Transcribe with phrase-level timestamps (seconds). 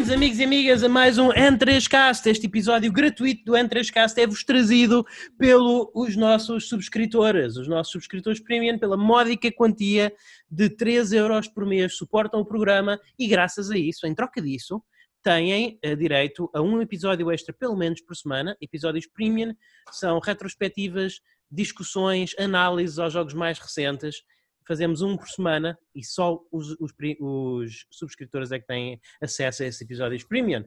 [0.00, 2.24] Bem-vindos, amigos e amigas, a mais um N3Cast.
[2.24, 5.04] Este episódio gratuito do N3Cast é-vos trazido
[5.36, 10.10] pelos nossos subscritores, os nossos subscritores premium, pela módica quantia
[10.50, 14.82] de 3 euros por mês, suportam o programa e, graças a isso, em troca disso,
[15.22, 18.56] têm uh, direito a um episódio extra, pelo menos por semana.
[18.58, 19.54] Episódios premium
[19.92, 24.22] são retrospectivas, discussões, análises aos jogos mais recentes
[24.70, 29.66] fazemos um por semana e só os, os, os, subscritores é que têm acesso a
[29.66, 30.64] esses episódios premium.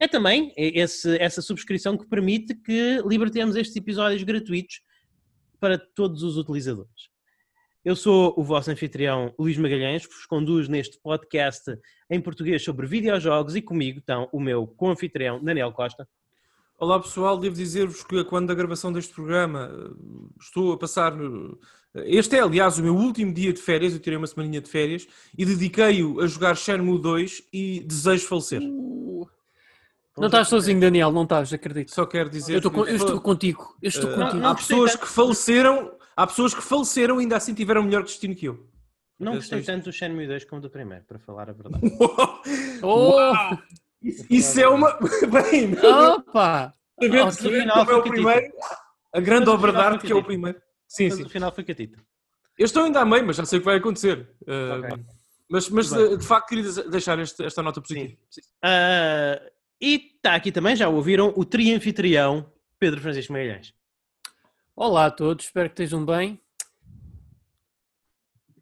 [0.00, 4.80] É também esse, essa subscrição que permite que libertemos estes episódios gratuitos
[5.60, 7.10] para todos os utilizadores.
[7.84, 13.54] Eu sou o vosso anfitrião Luís Magalhães, vos conduz neste podcast em português sobre videojogos
[13.54, 16.08] e comigo estão o meu co-anfitrião Daniel Costa.
[16.78, 19.70] Olá pessoal, devo dizer-vos que quando a gravação deste programa
[20.40, 21.14] estou a passar
[21.94, 23.92] este é, aliás, o meu último dia de férias.
[23.92, 25.06] Eu tirei uma semaninha de férias
[25.36, 28.62] e dediquei-o a jogar Shenmue 2 e desejo falecer.
[28.62, 29.28] Uh,
[30.16, 31.94] não estás sozinho, Daniel, não estás, acredito.
[31.94, 32.54] Só quero dizer.
[32.54, 33.76] Eu estou, eu estou contigo.
[33.82, 34.46] Eu estou uh, contigo.
[34.46, 38.46] Há pessoas que faleceram, há pessoas que faleceram e ainda assim tiveram melhor destino que
[38.46, 38.66] eu.
[39.18, 41.80] Não gostei tanto do Shenmue 2 como do primeiro, para falar a verdade.
[42.82, 43.56] oh!
[44.02, 44.98] Isso, é uma.
[45.30, 45.74] Bem,
[46.14, 46.74] Opa!
[47.00, 48.52] Sabendo, sabendo como é o primeiro,
[49.12, 50.60] a grande obra que é o primeiro.
[50.88, 51.28] Sim, sim.
[51.28, 51.98] final foi catita.
[52.58, 54.28] Eu estou ainda a meio, mas já sei o que vai acontecer.
[54.42, 55.04] Uh, okay.
[55.48, 58.14] Mas, mas de, de, facto queria deixar este, esta nota positiva.
[58.64, 63.74] Uh, e está aqui também, já ouviram, o trianfitrião Pedro Francisco Magalhães.
[64.76, 66.40] Olá a todos, espero que estejam bem.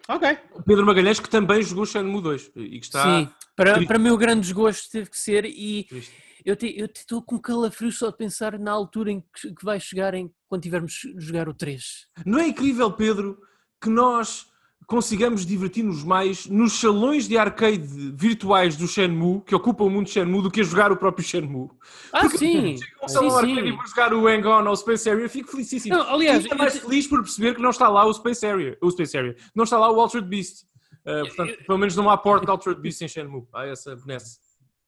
[0.08, 0.38] Ok.
[0.66, 3.02] Pedro Magalhães que também jogou Shenmue 2 e que está...
[3.02, 3.30] Sim,
[3.64, 5.84] para, para meu grande desgosto teve que ser e...
[5.84, 6.54] Triste eu
[6.86, 10.62] estou com calafrio só de pensar na altura em que, que vai chegar em, quando
[10.62, 12.06] tivermos jogar o 3.
[12.24, 13.38] Não é incrível, Pedro,
[13.80, 14.46] que nós
[14.86, 20.42] consigamos divertir-nos mais nos salões de arcade virtuais do Shenmue, que ocupam o mundo Shenmue,
[20.42, 21.68] do que a jogar o próprio Shenmue.
[22.12, 22.76] Ah, Porque sim!
[22.76, 23.68] Chego um salão sim, arcade sim.
[23.68, 25.94] e vou jogar o Hang-On ou o Space Area, fico felicíssimo.
[25.94, 28.90] Não, aliás, Fico mais feliz por perceber que não está lá o Space Area, o
[28.90, 30.64] Space Area, não está lá o Altered Beast.
[31.00, 33.46] Uh, portanto, eu, pelo menos não há porta de Altered Beast em Shenmue.
[33.52, 34.38] Há essa benesse.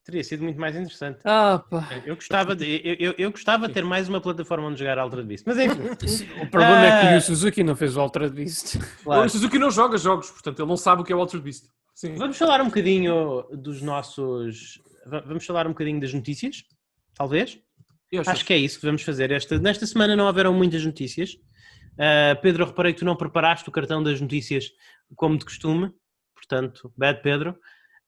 [0.05, 1.21] Teria sido muito mais interessante.
[1.25, 1.89] Ah, pá.
[2.05, 5.29] Eu gostava de, eu, eu, eu gostava de ter mais uma plataforma onde jogar Altered
[5.29, 5.45] Beast.
[5.47, 5.79] Mas enfim.
[6.43, 6.87] o problema ah...
[6.87, 8.79] é que o Suzuki não fez o Altered Beast.
[9.05, 9.27] Claro.
[9.27, 11.67] O Suzuki não joga jogos, portanto ele não sabe o que é o Altered Beast.
[11.95, 12.15] Sim.
[12.17, 14.81] Vamos falar um bocadinho dos nossos.
[15.07, 16.65] Vamos falar um bocadinho das notícias,
[17.15, 17.61] talvez.
[18.13, 19.31] Acho, acho que é isso que vamos fazer.
[19.31, 21.35] Esta, nesta semana não haveram muitas notícias.
[21.93, 24.71] Uh, Pedro, reparei que tu não preparaste o cartão das notícias
[25.15, 25.93] como de costume.
[26.47, 27.51] Portanto, bad Pedro.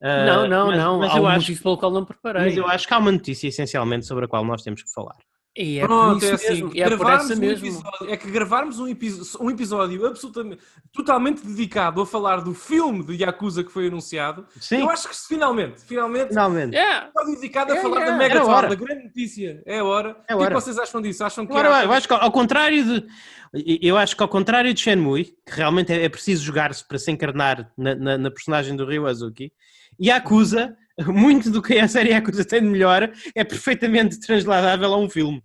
[0.02, 0.98] Uh, não, não, mas, não.
[0.98, 2.42] Mas há eu um acho, qual não preparei.
[2.42, 5.16] Mas eu acho que há uma notícia essencialmente sobre a qual nós temos que falar.
[5.56, 6.72] E é Pronto, por isso é assim, mesmo.
[6.74, 7.66] É, por essa um mesmo.
[7.66, 8.86] Episódio, é que gravarmos um,
[9.40, 10.60] um, episódio absolutamente,
[10.92, 14.44] totalmente dedicado a falar do filme de Yakuza que foi anunciado.
[14.58, 14.80] Sim.
[14.80, 16.74] Eu acho que finalmente, finalmente, finalmente.
[16.74, 17.08] Yeah.
[17.26, 18.12] dedicado a falar yeah.
[18.12, 19.62] da Megaton, da grande notícia.
[19.64, 20.16] É a hora.
[20.28, 20.34] É hora.
[20.34, 21.22] O que, é que vocês acham disso?
[21.22, 23.06] Acham que Agora, eu acho que ao contrário de
[23.80, 27.12] eu acho que ao contrário de Shenmue, que realmente é, é preciso jogar-se para se
[27.12, 29.52] encarnar na, na, na personagem do Ryo Azuki,
[30.02, 30.76] Yakuza,
[31.08, 35.42] muito do que a série Yakuza tem de melhor, é perfeitamente transladável a um filme.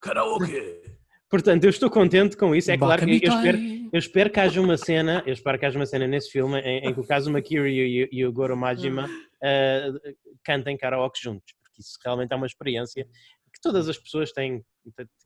[0.00, 0.80] Karaoke!
[1.28, 2.70] Portanto, eu estou contente com isso.
[2.70, 3.58] É claro que eu espero,
[3.92, 6.88] eu espero que haja uma cena, eu espero que haja uma cena nesse filme em,
[6.88, 11.80] em que o Kazuma Kiryu e, e, o Goro Majima uh, cantem karaoke juntos, porque
[11.80, 14.64] isso realmente é uma experiência que todas as pessoas têm,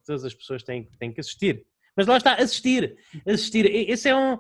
[0.07, 1.65] todas as pessoas têm, têm que assistir.
[1.97, 2.97] Mas lá está, assistir,
[3.27, 3.65] assistir.
[3.67, 4.39] Esse é um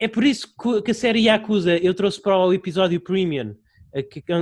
[0.00, 0.52] é por isso
[0.84, 3.54] que a série Yakuza eu trouxe para o episódio Premium,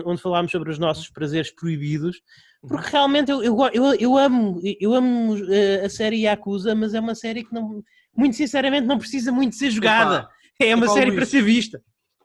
[0.05, 2.21] onde falámos sobre os nossos prazeres proibidos,
[2.61, 2.93] porque uhum.
[2.93, 7.15] realmente eu, eu, eu, eu amo, eu amo eh, a série Yakuza, mas é uma
[7.15, 7.83] série que não,
[8.17, 10.29] muito sinceramente não precisa muito ser jogada.
[10.61, 11.17] É uma série Luís.
[11.17, 11.83] para ser vista.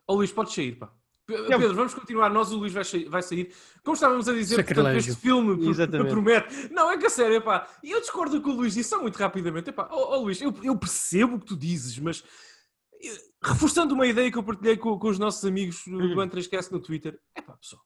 [0.08, 0.90] Ó oh, Luís, pode sair, pá.
[1.26, 2.28] Pedro, vamos continuar.
[2.28, 3.08] Nós, o Luís vai sair.
[3.08, 3.50] Vai sair.
[3.82, 5.56] Como estávamos a dizer, portanto, este filme
[6.10, 6.68] promete.
[6.70, 7.66] Não, é que a sério, pá.
[7.82, 9.70] E eu discordo com o Luís disse só muito rapidamente.
[9.70, 12.22] Epá, oh, oh Luís, eu, eu percebo o que tu dizes, mas
[13.44, 16.16] reforçando uma ideia que eu partilhei com, com os nossos amigos do hum.
[16.16, 17.82] N3Cast no Twitter, é pá, pessoal,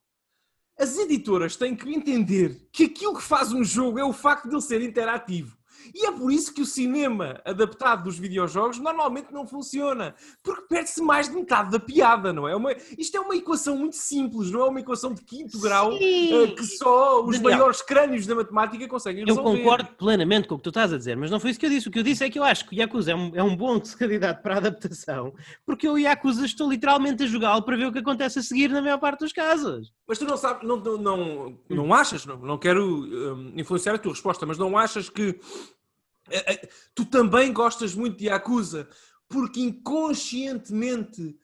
[0.79, 4.55] as editoras têm que entender que aquilo que faz um jogo é o facto de
[4.55, 5.58] ele ser interativo.
[5.93, 10.15] E é por isso que o cinema adaptado dos videojogos normalmente não funciona.
[10.43, 12.55] Porque perde-se mais de metade da piada, não é?
[12.55, 16.55] Uma, isto é uma equação muito simples, não é uma equação de quinto grau uh,
[16.55, 19.49] que só os Daniel, maiores crânios da matemática conseguem resolver.
[19.49, 21.65] Eu concordo plenamente com o que tu estás a dizer, mas não foi isso que
[21.65, 21.87] eu disse.
[21.87, 23.55] O que eu disse é que eu acho que o Yakuza é um, é um
[23.55, 25.33] bom candidato para a adaptação,
[25.65, 28.81] porque eu, Yakuza, estou literalmente a jogá-lo para ver o que acontece a seguir na
[28.81, 29.91] maior parte dos casos.
[30.07, 33.97] Mas tu não sabes, não, não, não, não achas, não, não quero um, influenciar a
[33.97, 35.68] tua resposta, mas não achas que é, é,
[36.95, 38.89] tu também gostas muito de Yakuza
[39.27, 41.37] porque inconscientemente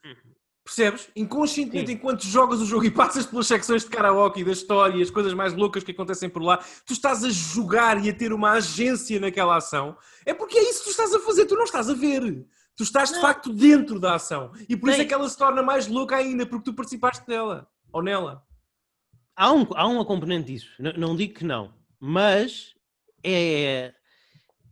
[0.65, 1.07] Percebes?
[1.15, 1.93] Inconscientemente, Sim.
[1.93, 5.31] enquanto jogas o jogo e passas pelas secções de karaoke da história e as coisas
[5.31, 9.19] mais loucas que acontecem por lá, tu estás a jogar e a ter uma agência
[9.19, 9.95] naquela ação.
[10.25, 12.43] É porque é isso que tu estás a fazer, tu não estás a ver.
[12.75, 13.21] Tu estás de não.
[13.21, 14.53] facto dentro da ação.
[14.67, 17.27] E por Bem, isso é que ela se torna mais louca ainda, porque tu participaste
[17.27, 17.69] dela.
[17.93, 18.43] Ou nela.
[19.35, 20.71] Há, um, há uma componente disso.
[20.79, 21.75] Não, não digo que não.
[21.99, 22.73] Mas
[23.23, 23.93] é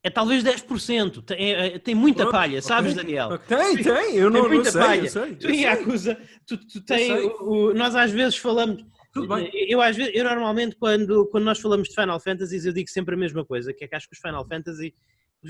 [0.04, 1.24] é talvez 10%.
[1.24, 3.04] Tem, é, tem muita palha, sabes, okay.
[3.04, 3.40] Daniel?
[3.40, 5.02] Tem, tem, eu não, tem muita não sei, palha.
[5.02, 8.86] Eu sei, tu em Yakuza, tu, tu tem, o, o, nós às vezes falamos.
[9.14, 9.50] Tudo bem.
[9.54, 13.16] Eu, às vezes, eu normalmente, quando, quando nós falamos de Final Fantasy, eu digo sempre
[13.16, 14.94] a mesma coisa, que é que acho que os Final Fantasy,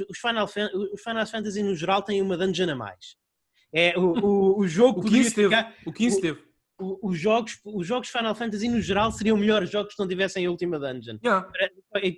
[0.10, 0.46] os Final,
[0.94, 3.16] os Final Fantasy no geral têm uma dungeon a mais.
[3.74, 5.48] É, o, o, o jogo o 15 teve.
[5.48, 9.94] Ficar, o 15 teve os jogos, os jogos Final Fantasy no geral seriam melhores jogos
[9.94, 11.18] se não tivessem a última dungeon.
[11.24, 11.48] Yeah.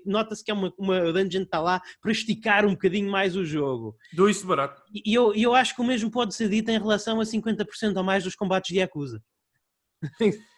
[0.06, 3.46] Nota-se que é uma, uma dungeon que está lá para esticar um bocadinho mais o
[3.46, 3.96] jogo.
[4.14, 4.82] Do isso barato.
[4.94, 8.04] E eu, eu acho que o mesmo pode ser dito em relação a 50% ou
[8.04, 9.22] mais dos combates de Yakuza.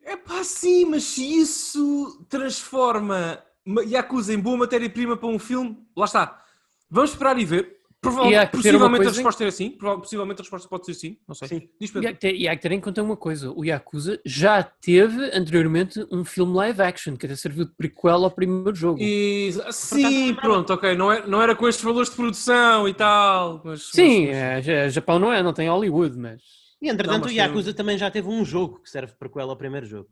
[0.00, 3.44] É pá, sim, mas se isso transforma
[3.86, 6.42] Yakuza em boa matéria-prima para um filme, lá está.
[6.88, 7.77] Vamos esperar e ver.
[8.14, 9.70] Provavelmente, possivelmente a resposta é sim.
[9.70, 11.18] Possivelmente a resposta pode ser sim.
[11.26, 11.48] Não sei.
[11.48, 11.68] Sim.
[11.80, 14.20] Diz e, há que ter, e há que ter em conta uma coisa: o Yakuza
[14.24, 18.98] já teve anteriormente um filme live action que até serviu de prequel ao primeiro jogo.
[19.00, 20.94] E, sim, pronto, ok.
[20.96, 23.62] Não era, não era com estes valores de produção e tal.
[23.64, 24.68] Mas, sim, mas...
[24.68, 26.42] É, Japão não é, não tem Hollywood, mas.
[26.80, 27.74] E entretanto, não, o Yakuza tem...
[27.74, 30.08] também já teve um jogo que serve de prequel ao primeiro jogo.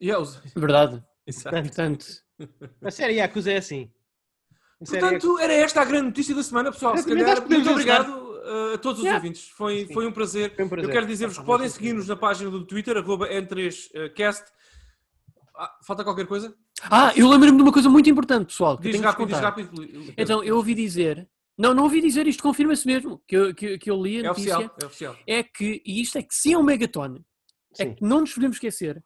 [0.00, 0.24] Yeah,
[0.54, 1.02] Verdade.
[1.26, 1.56] Exato.
[1.56, 2.06] Portanto,
[2.82, 3.90] a série Yakuza é assim.
[4.78, 6.96] Portanto, era esta a grande notícia da semana, pessoal.
[6.96, 9.16] Se calhar, muito obrigado uh, a todos os yeah.
[9.16, 9.48] ouvintes.
[9.48, 10.54] Foi, foi um, prazer.
[10.54, 10.88] Foi um prazer.
[10.88, 14.44] Eu quero dizer-vos que podem seguir-nos na página do Twitter, N3Cast.
[15.56, 16.54] Ah, falta qualquer coisa?
[16.90, 18.76] Ah, eu lembro-me de uma coisa muito importante, pessoal.
[18.76, 20.12] Diz rápido, diz rápido.
[20.16, 23.90] Então, eu ouvi dizer não, não ouvi dizer isto, confirma-se mesmo, que eu, que, que
[23.90, 24.52] eu li a notícia.
[24.52, 25.16] É oficial, é oficial.
[25.26, 27.24] É que, e isto é que se é um megatone,
[27.78, 29.02] é que não nos podemos esquecer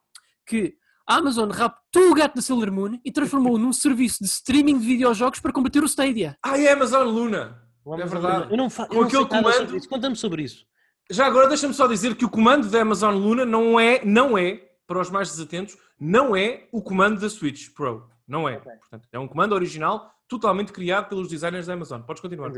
[0.47, 0.75] que
[1.09, 4.87] a Amazon raptou o gato da Sailor Moon e transformou-o num serviço de streaming de
[4.87, 6.37] videojogos para combater o Stadia.
[6.43, 7.63] Ah, é Amazon Luna.
[7.87, 8.51] é verdade.
[8.51, 9.89] Eu não, fa- Com aquele comando.
[9.89, 10.67] Conta-me sobre isso.
[11.11, 14.61] Já agora deixa-me só dizer que o comando da Amazon Luna não é, não é,
[14.87, 18.07] para os mais desatentos, não é o comando da Switch Pro.
[18.27, 18.59] Não é.
[18.59, 18.73] Okay.
[18.77, 22.03] Portanto, é um comando original totalmente criado pelos designers da Amazon.
[22.03, 22.53] Podes continuar.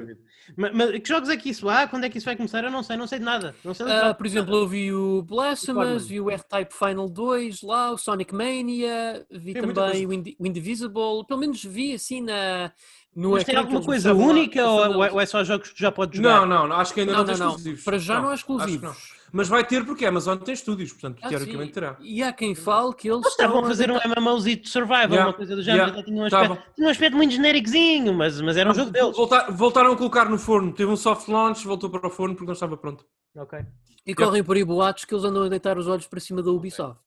[0.56, 1.86] Mas, mas, que jogos é que isso há?
[1.86, 2.64] Quando é que isso vai começar?
[2.64, 3.54] Eu não sei, não sei de nada.
[3.64, 7.92] Não sei uh, por exemplo, eu vi o Blasphemous, vi o R-Type Final 2 lá,
[7.92, 12.72] o Sonic Mania, vi Tem também o, Ind o Indivisible, pelo menos vi assim na...
[13.14, 16.16] No Mas tem alguma coisa única ou, é, ou, é só jogos que já podes
[16.16, 16.40] jogar?
[16.40, 17.82] Não, não, não acho que ainda não, não tem exclusivos.
[17.82, 19.20] Para já não, não há exclusivos.
[19.32, 21.72] Mas vai ter porque a Amazon tem estúdios, portanto, ah, teoricamente sim.
[21.72, 21.96] terá.
[22.00, 23.24] E há quem fale que eles.
[23.26, 25.26] estavam a fazer um MMOzito de Survival, yeah.
[25.26, 25.90] uma coisa do género.
[25.90, 26.02] Yeah.
[26.04, 27.30] Tinha, um aspecto, tinha um aspecto muito
[27.68, 29.16] genéricozinho, mas, mas era um jogo deles.
[29.16, 32.46] Voltar, voltaram a colocar no forno, teve um soft launch, voltou para o forno porque
[32.46, 33.04] não estava pronto.
[33.36, 33.60] Ok.
[34.06, 36.50] E correm por aí boatos que eles andam a deitar os olhos para cima da
[36.50, 37.00] Ubisoft.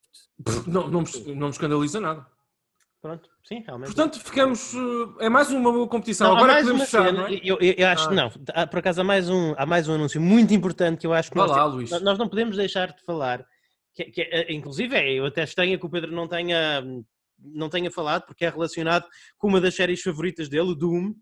[0.67, 2.25] Não, não, me, não me escandaliza nada.
[3.01, 3.87] Pronto, sim, realmente.
[3.87, 4.73] Portanto, ficamos.
[4.73, 6.29] Eh, é mais uma boa competição.
[6.29, 7.33] Não, Agora podemos fechar, não é?
[7.43, 8.29] Eu, eu, eu acho que ah.
[8.55, 8.67] não.
[8.67, 11.35] Por acaso há mais, um, há mais um anúncio muito importante que eu acho que
[11.35, 11.91] nós, lá, Luís.
[12.01, 13.45] nós não podemos deixar de falar.
[13.93, 16.81] Que, que, eh, inclusive, é, eu até estranho que o Pedro não tenha,
[17.43, 19.05] não tenha falado, porque é relacionado
[19.37, 21.13] com uma das séries favoritas dele, o Doom.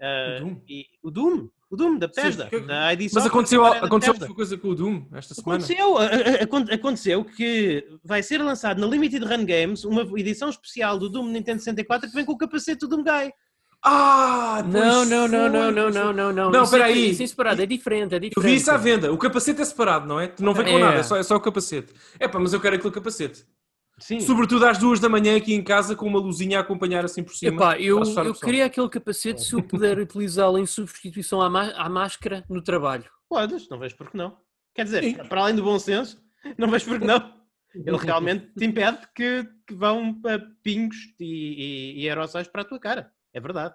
[0.00, 0.60] Uh, o Doom?
[0.68, 1.48] E, o Doom.
[1.70, 2.48] O Doom, da Bethesda.
[2.48, 5.62] Sim, da ID Mas aconteceu, aconteceu alguma coisa com o Doom esta semana?
[5.62, 5.96] Aconteceu,
[6.72, 11.58] aconteceu que vai ser lançado na Limited Run Games uma edição especial do Doom Nintendo
[11.58, 13.32] 64 que vem com o capacete do Doom Guy.
[13.82, 16.50] Ah, não, não, não, não, não, não, não, não.
[16.50, 17.10] Não, espera aí.
[17.10, 18.36] Isso é separado, é diferente, é diferente.
[18.36, 19.12] Eu vi isso à venda.
[19.12, 20.32] O capacete é separado, não é?
[20.40, 20.80] Não vem com é.
[20.80, 21.92] nada, é só, é só o capacete.
[22.18, 23.44] É pá, mas eu quero aquele capacete.
[23.98, 24.20] Sim.
[24.20, 27.34] Sobretudo às duas da manhã aqui em casa com uma luzinha a acompanhar assim por
[27.34, 27.56] cima.
[27.56, 32.44] Epá, eu, eu queria aquele capacete se eu puder utilizá-lo em substituição à, à, máscara
[32.48, 33.04] no trabalho.
[33.28, 34.36] Podes, não vejo porque não.
[34.74, 35.14] Quer dizer, Sim.
[35.14, 36.22] para além do bom senso,
[36.56, 37.36] não vejo porque não.
[37.74, 40.20] Ele realmente te impede que, que vão
[40.62, 41.24] pingos e,
[41.96, 43.12] e, e aerossóis para a tua cara.
[43.32, 43.74] É verdade.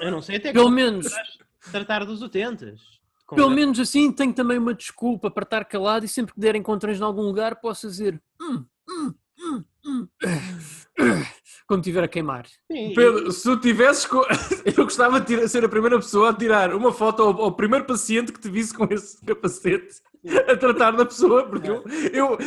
[0.00, 1.06] Eu não sei até Pelo menos
[1.70, 2.82] tratar dos utentes.
[3.28, 6.98] Pelo menos assim tenho também uma desculpa para estar calado e sempre que der encontrões
[6.98, 8.64] em algum lugar posso dizer hum.
[11.66, 12.46] Quando estiver a queimar.
[12.68, 14.08] Pedro, se tu tivesses.
[14.64, 18.32] Eu gostava de ser a primeira pessoa a tirar uma foto ao, ao, primeiro paciente
[18.32, 20.02] que te visse com esse capacete
[20.48, 22.38] a tratar da pessoa, porque eu, eu,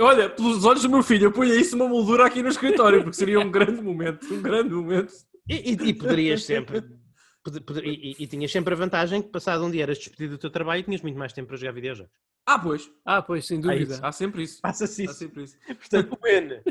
[0.00, 3.16] olha, pelos olhos do meu filho, eu punha isso uma moldura aqui no escritório, porque
[3.16, 5.10] seria um grande momento, um grande momento.
[5.48, 6.84] E, e, e poderias sempre
[7.82, 10.80] e, e, tinhas sempre a vantagem que passado um dia eras despedido do teu trabalho
[10.80, 12.12] e tinhas muito mais tempo para jogar videojogos.
[12.46, 12.90] Ah, pois.
[13.04, 13.98] Ah, pois, sem dúvida.
[14.02, 14.60] Há, sempre isso.
[14.60, 15.12] Passa-se isso.
[15.12, 15.56] Há sempre isso.
[15.66, 16.62] Portanto, when.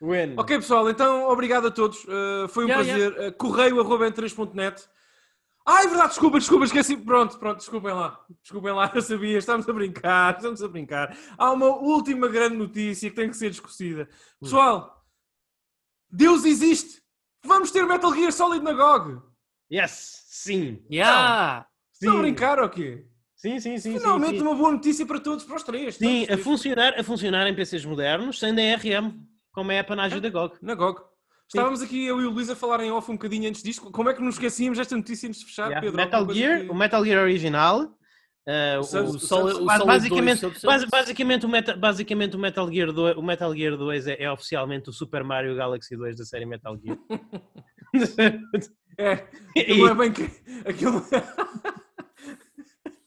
[0.00, 0.34] when.
[0.36, 2.04] Ok, pessoal, então obrigado a todos.
[2.04, 3.12] Uh, foi um yeah, prazer.
[3.12, 3.28] Yeah.
[3.28, 4.88] Uh, correio arroba 3.net.
[5.68, 6.96] Ah, é verdade, desculpa, desculpa, esqueci.
[6.96, 8.24] Pronto, pronto, desculpem lá.
[8.40, 11.16] Desculpem lá, eu sabia, estamos a brincar, estamos a brincar.
[11.36, 14.08] Há uma última grande notícia que tem que ser discutida.
[14.40, 15.04] Pessoal,
[16.08, 17.02] Deus existe!
[17.44, 19.20] Vamos ter Metal Gear Solid na GOG!
[19.70, 20.84] Yes, sim.
[20.90, 21.66] Yeah.
[21.92, 23.04] Estão a brincar ou quê?
[23.46, 23.98] Sim, sim, sim.
[23.98, 24.42] Finalmente sim, sim.
[24.42, 25.94] uma boa notícia para todos, para os três.
[25.94, 29.12] Sim, a funcionar, a funcionar em PCs modernos, sem DRM,
[29.52, 30.56] como é a panagem é, da GOG.
[30.60, 31.00] Na GOG.
[31.46, 33.88] Estávamos aqui, eu e o Luís, a falar em off um bocadinho antes disto.
[33.92, 35.80] Como é que nos esquecíamos desta notícia antes de fechar, yeah.
[35.80, 35.96] Pedro?
[35.96, 36.70] Metal Gear, que...
[36.70, 37.82] o Metal Gear original.
[38.48, 40.46] Uh, o, o, Sol, o, basicamente,
[40.90, 44.90] basicamente, o Meta, basicamente o Metal Gear 2, o Metal Gear 2 é, é, oficialmente
[44.90, 46.98] o Super Mario Galaxy 2 da série Metal Gear.
[48.98, 49.24] é,
[49.60, 50.30] aquilo é bem que.
[50.64, 51.04] Aquilo...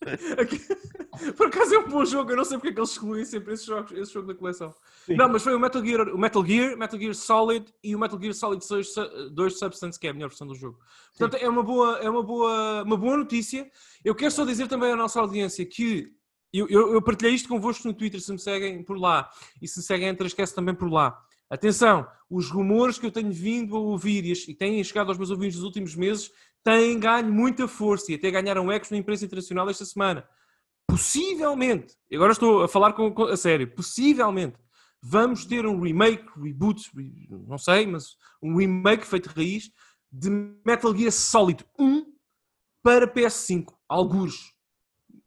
[1.35, 3.53] Por acaso é um bom jogo, eu não sei porque é que eles excluem sempre
[3.53, 4.73] esse jogo, esse jogo da coleção.
[5.05, 5.15] Sim.
[5.15, 8.19] Não, mas foi o Metal, Gear, o Metal Gear, Metal Gear Solid e o Metal
[8.19, 8.95] Gear Solid 2,
[9.31, 10.79] 2 Substance, que é a melhor versão do jogo.
[11.17, 11.45] Portanto, Sim.
[11.45, 13.69] é, uma boa, é uma, boa, uma boa notícia.
[14.03, 16.13] Eu quero só dizer também à nossa audiência que
[16.53, 19.29] eu, eu, eu partilhei isto convosco no Twitter, se me seguem por lá
[19.61, 21.21] e se seguem entre esquece também por lá.
[21.49, 25.55] Atenção, os rumores que eu tenho vindo a ouvir e têm chegado aos meus ouvidos
[25.55, 26.31] nos últimos meses
[26.63, 30.27] têm ganho muita força e até ganharam ecos na imprensa internacional esta semana.
[30.87, 34.57] Possivelmente, agora estou a falar com, com, a sério, possivelmente
[35.01, 36.89] vamos ter um remake, reboot,
[37.47, 39.71] não sei, mas um remake feito de raiz
[40.11, 40.29] de
[40.65, 42.05] Metal Gear Solid 1
[42.81, 44.53] para PS5, alguns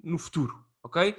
[0.03, 1.17] no futuro, ok?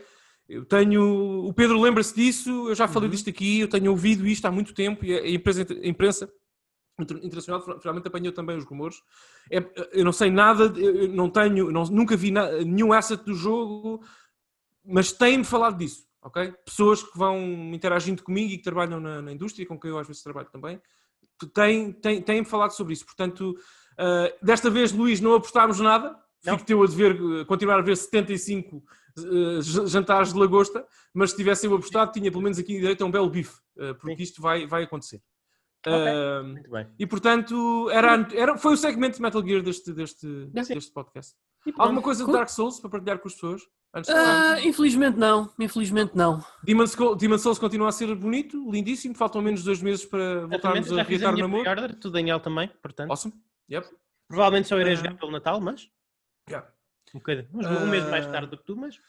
[0.47, 1.45] Eu tenho.
[1.45, 3.15] O Pedro lembra-se disso, eu já falei uhum.
[3.15, 6.33] disto aqui, eu tenho ouvido isto há muito tempo e a imprensa, a imprensa
[6.99, 9.01] internacional finalmente apanhou também os rumores.
[9.51, 13.33] É, eu não sei nada, eu não tenho, não, nunca vi na, nenhum asset do
[13.33, 14.03] jogo,
[14.85, 16.53] mas têm-me falado disso, ok?
[16.65, 17.39] Pessoas que vão
[17.73, 20.79] interagindo comigo e que trabalham na, na indústria, com quem eu às vezes trabalho também,
[21.53, 23.05] têm-me têm, têm falado sobre isso.
[23.05, 23.57] Portanto,
[23.93, 26.17] uh, desta vez, Luís, não apostámos nada.
[26.45, 26.53] Não.
[26.57, 31.65] Fico teu a dever continuar a ver 75 uh, jantares de lagosta, mas se tivesse
[31.65, 34.23] eu apostado, tinha pelo menos aqui direito a um belo bife, uh, porque Sim.
[34.23, 35.21] isto vai, vai acontecer.
[35.85, 36.43] Okay.
[36.43, 36.87] Muito bem.
[36.97, 41.35] E portanto, era, era, foi o segmento de Metal Gear deste, deste, deste podcast.
[41.77, 43.61] Alguma coisa de Dark Souls para partilhar com as pessoas?
[43.95, 46.43] Uh, infelizmente não, infelizmente não.
[46.63, 49.13] Demon's, Demon's Souls continua a ser bonito, lindíssimo.
[49.13, 51.95] Faltam menos dois meses para voltarmos a reatar o namoro.
[52.01, 53.11] Tu, Daniel, também, portanto.
[53.11, 53.35] Awesome.
[53.69, 53.87] Yep.
[54.27, 55.87] Provavelmente só irei uh, jogar pelo Natal, mas.
[56.49, 56.67] Yeah.
[57.13, 57.47] Um bocadinho.
[57.53, 58.99] Um mês mais tarde do que tu, mas.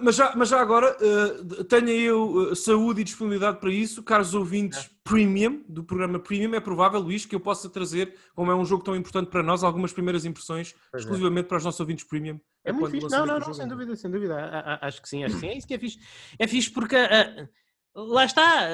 [0.00, 4.32] Mas já, mas já agora, uh, tenha eu uh, saúde e disponibilidade para isso, caros
[4.32, 4.88] ouvintes é.
[5.04, 8.82] premium, do programa premium, é provável, Luís, que eu possa trazer, como é um jogo
[8.82, 11.04] tão importante para nós, algumas primeiras impressões pois é.
[11.04, 11.48] exclusivamente é.
[11.48, 12.40] para os nossos ouvintes premium.
[12.64, 13.10] É, é muito fixe.
[13.10, 14.78] Não, não, não, sem dúvida, sem dúvida.
[14.80, 15.48] Acho que sim, acho que sim.
[15.48, 15.98] É isso que é fixe.
[16.38, 17.48] É fixe porque uh,
[17.94, 18.66] lá está,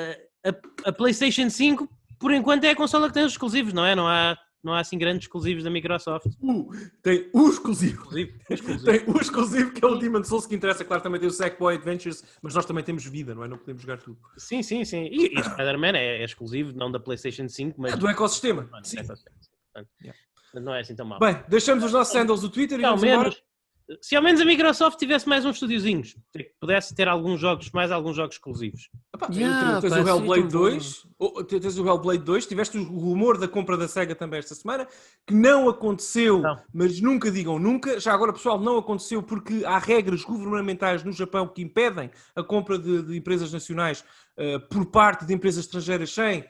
[0.44, 1.88] a, a PlayStation 5,
[2.20, 3.96] por enquanto, é a consola que tem os exclusivos, não é?
[3.96, 6.26] Não há não há assim grandes exclusivos da Microsoft.
[6.42, 6.70] Uh,
[7.02, 8.02] tem o exclusivo.
[8.02, 8.38] exclusivo.
[8.50, 8.84] exclusivo.
[8.90, 10.84] tem o exclusivo que é o Demon Souls que interessa.
[10.84, 13.48] Claro, também tem o Sackboy Adventures, mas nós também temos vida, não é?
[13.48, 14.18] Não podemos jogar tudo.
[14.36, 15.08] Sim, sim, sim.
[15.10, 17.94] E, e Spider-Man é, é, exclusivo, não da PlayStation 5, mas.
[17.94, 18.68] É do ecossistema.
[18.70, 18.98] Não, sim.
[19.76, 21.18] É não é assim tão mal.
[21.18, 23.49] Bem, deixamos os nossos handles do Twitter e vamos menos, embora
[24.00, 26.16] se ao menos a Microsoft tivesse mais uns estúdiozinhos,
[26.60, 28.88] pudesse ter alguns jogos, mais alguns jogos exclusivos.
[29.14, 31.06] Epá, yeah, tens, o Hellblade 2,
[31.48, 34.86] tens o Hellblade 2, tiveste o rumor da compra da SEGA também esta semana,
[35.26, 36.60] que não aconteceu, não.
[36.72, 37.98] mas nunca digam nunca.
[37.98, 42.78] Já agora, pessoal, não aconteceu porque há regras governamentais no Japão que impedem a compra
[42.78, 44.04] de, de empresas nacionais
[44.38, 46.44] uh, por parte de empresas estrangeiras sem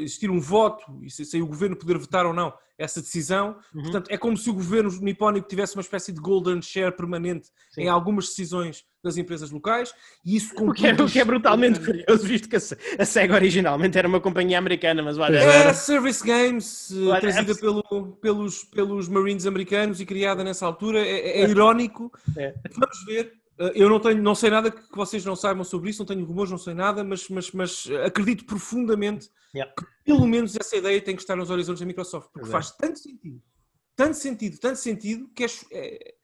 [0.00, 3.56] existir um voto e sem o governo poder votar ou não essa decisão.
[3.74, 3.82] Uhum.
[3.82, 7.82] Portanto, é como se o governo nipónico tivesse uma espécie de golden share permanente Sim.
[7.82, 9.94] em algumas decisões das empresas locais
[10.24, 13.98] e isso o que, é, o que é brutalmente curioso, visto que a SEGA originalmente
[13.98, 15.38] era uma companhia americana, mas olha...
[15.38, 17.54] Era Service Games, olha, trazida é...
[17.54, 20.98] pelo, pelos, pelos Marines americanos e criada nessa altura.
[21.00, 22.10] É, é, é irónico.
[22.36, 22.54] É.
[22.74, 23.43] Vamos ver eh,
[23.74, 26.50] eu não tenho, não sei nada que vocês não saibam sobre isso, não tenho rumores,
[26.50, 29.72] não sei nada, mas, mas, mas acredito profundamente yeah.
[29.76, 32.98] que pelo menos essa ideia tem que estar nos horizontes da Microsoft, porque faz tanto
[32.98, 33.42] sentido,
[33.94, 36.14] tanto sentido, tanto sentido, que é, é,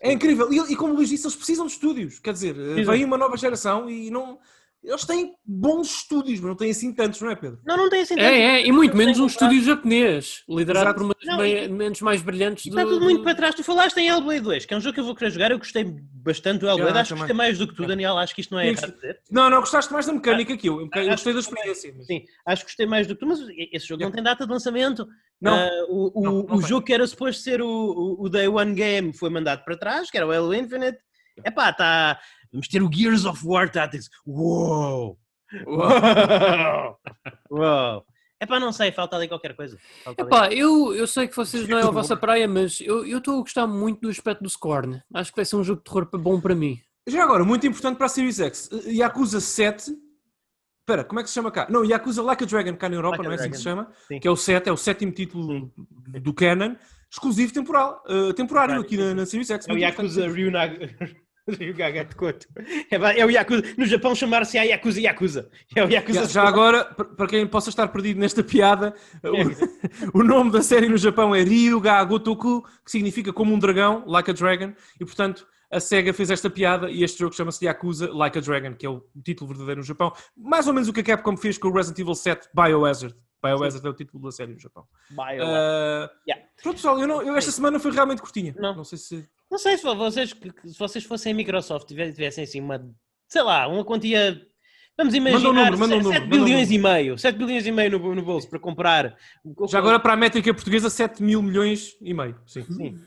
[0.00, 0.52] é incrível.
[0.52, 2.90] E, e, como o Luís disse, eles precisam de estúdios, quer dizer, Exato.
[2.96, 4.38] vem uma nova geração e não
[4.82, 7.60] eles têm bons estúdios, mas não têm assim tantos, não é, Pedro?
[7.64, 8.30] Não, não têm assim tantos.
[8.30, 10.98] É, é, e muito menos um estúdio japonês, liderado Exato.
[10.98, 12.76] por uma das mentes mais brilhantes do...
[12.76, 13.54] Está tudo muito para trás.
[13.54, 15.50] Tu falaste em Hellblade 2, que é um jogo que eu vou querer jogar.
[15.52, 16.98] Eu gostei bastante do Hellblade.
[16.98, 18.18] acho que gostei mais do que tu, Daniel.
[18.18, 19.20] Acho que isto não é errado dizer.
[19.30, 20.80] Não, não, gostaste mais da mecânica que eu.
[20.80, 21.94] Eu gostei da experiência.
[21.96, 22.06] Mas...
[22.06, 23.38] Sim, acho que gostei mais do que tu, mas
[23.72, 25.06] esse jogo não tem data de lançamento.
[25.40, 25.56] Não.
[25.56, 28.48] Uh, o o, não, não o jogo que era suposto ser o, o, o Day
[28.48, 30.98] One Game foi mandado para trás, que era o Halo Infinite.
[31.44, 32.20] Epá, está...
[32.52, 34.10] Vamos ter o Gears of War Tactics.
[34.26, 35.18] Uou!
[35.66, 36.98] Uou!
[37.50, 38.06] Uou!
[38.38, 39.78] É pá, não sei, falta ali qualquer coisa.
[40.18, 43.38] É pá, eu, eu sei que vocês não é a vossa praia, mas eu estou
[43.38, 45.00] a gostar muito do aspecto do Scorn.
[45.14, 46.80] Acho que vai ser um jogo de terror bom para mim.
[47.06, 48.68] Já agora, muito importante para a Series X.
[48.86, 49.92] Yakuza 7.
[50.80, 51.68] Espera, como é que se chama cá?
[51.70, 53.92] Não, Yakuza Like a Dragon cá na Europa, like não é assim que se chama?
[54.08, 54.18] Sim.
[54.18, 55.72] Que é o 7, é o sétimo título
[56.20, 56.74] do Canon,
[57.08, 59.68] exclusivo temporal, uh, temporário aqui na, na Series X.
[59.68, 60.90] É o Yakuza Ryunaga.
[62.90, 63.62] É, é o Yakuza.
[63.76, 65.50] No Japão chamar-se a Yakuza Yakuza.
[65.74, 66.26] É o Yakuza.
[66.26, 68.94] Já, agora, para quem possa estar perdido nesta piada,
[70.12, 74.04] o, o, nome da série no Japão é Ryuga Gotoku, que significa como um dragão,
[74.06, 78.12] like a dragon, e portanto a SEGA fez esta piada e este jogo chama-se Yakuza
[78.12, 80.12] Like a Dragon, que é o título verdadeiro no Japão.
[80.36, 83.16] Mais ou menos o que a Capcom fez com o Resident Evil 7 Biohazard.
[83.42, 83.86] Biohazard Sim.
[83.86, 84.86] é o título da série no Japão.
[85.10, 86.46] Bio uh, yeah.
[86.62, 88.54] Pronto, pessoal, eu, não, eu esta semana foi realmente curtinha.
[88.58, 89.28] Não, não sei se.
[89.50, 92.88] Não sei se vocês, se vocês fossem Microsoft tivessem assim uma,
[93.28, 94.40] sei lá, uma quantia.
[94.96, 97.98] Vamos imaginar um número, 7, um 7 bilhões um e meio, 7 bilhões e meio
[97.98, 99.16] no, no bolso para comprar.
[99.68, 102.38] Já agora para a métrica portuguesa, 7 mil milhões e meio.
[102.46, 102.62] Sim.
[102.64, 103.00] Sim.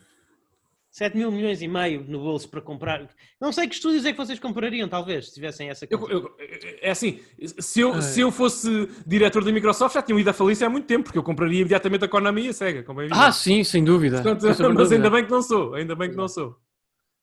[0.95, 3.05] 7 mil milhões e meio no bolso para comprar.
[3.39, 6.33] Não sei que estúdios é que vocês comprariam, talvez, se tivessem essa eu, eu,
[6.81, 7.19] É assim,
[7.59, 10.85] se eu, se eu fosse diretor da Microsoft, já tinham ido à falência há muito
[10.85, 12.85] tempo, porque eu compraria imediatamente a Konami e a Sega.
[13.11, 14.21] ah, sim, sem dúvida.
[14.21, 16.55] Portanto, mas ainda bem que não sou, ainda bem que não sou.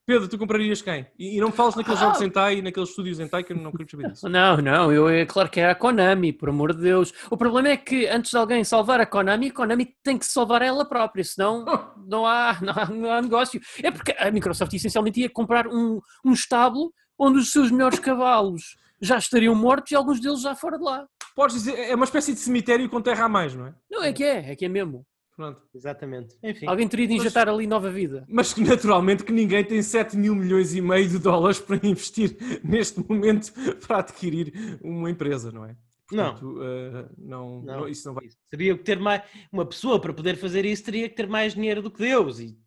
[0.04, 1.06] Pedro, tu comprarias quem?
[1.16, 2.04] E, e não me fales naqueles ah.
[2.06, 4.28] jogos Sentai e naqueles estúdios Sentai que eu não quero saber disso.
[4.28, 7.12] Não, não, eu, é claro que é a Konami, por amor de Deus.
[7.30, 10.60] O problema é que antes de alguém salvar a Konami, a Konami tem que salvar
[10.60, 11.64] ela própria, senão
[12.04, 13.60] não, há, não, há, não há negócio.
[13.82, 18.76] É porque a Microsoft essencialmente ia comprar um, um estábulo onde os seus melhores cavalos
[19.00, 21.06] já estariam mortos e alguns deles já fora de lá.
[21.34, 23.74] Podes dizer, é uma espécie de cemitério com terra a mais, não é?
[23.90, 25.06] Não, é que é, é que é mesmo.
[25.36, 25.62] Pronto.
[25.74, 26.36] Exatamente.
[26.42, 26.66] Enfim.
[26.66, 28.24] Alguém teria de injetar mas, ali nova vida.
[28.28, 33.00] Mas naturalmente que ninguém tem 7 mil milhões e meio de dólares para investir neste
[33.00, 33.52] momento
[33.86, 35.74] para adquirir uma empresa, não é?
[36.06, 36.52] Portanto, não.
[36.52, 37.88] Uh, não, não.
[37.88, 38.28] Isso não vai.
[38.50, 39.22] Teria que ter mais.
[39.50, 42.38] Uma pessoa para poder fazer isso teria que ter mais dinheiro do que Deus.
[42.38, 42.58] E,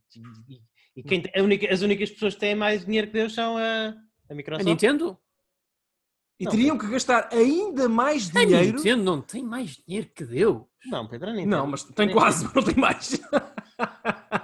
[0.49, 0.61] e,
[0.97, 3.95] e quem, a única, as únicas pessoas que têm mais dinheiro que Deus são a,
[4.29, 4.65] a Microsoft.
[4.65, 5.17] A Nintendo?
[6.39, 8.55] E não, teriam que gastar ainda mais dinheiro.
[8.55, 10.63] A Nintendo não tem mais dinheiro que Deus.
[10.87, 11.49] Não, Pedro, Nintendo.
[11.49, 13.21] Não, mas tem quase, mas não tem mais.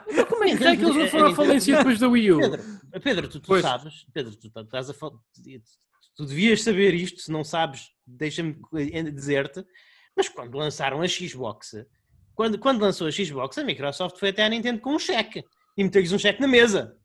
[0.08, 2.40] Mas como é que, é que eles foram à falência depois da Wii U?
[2.40, 2.64] Pedro,
[3.04, 4.94] Pedro tu, tu sabes, Pedro, tu estás a
[6.16, 8.56] Tu devias saber isto, se não sabes, deixa-me
[9.12, 9.66] dizer-te.
[10.16, 11.74] Mas quando lançaram a Xbox,
[12.36, 15.44] quando, quando lançou a Xbox, a Microsoft foi até à Nintendo com um cheque
[15.78, 16.98] e meteu-lhes um cheque na mesa.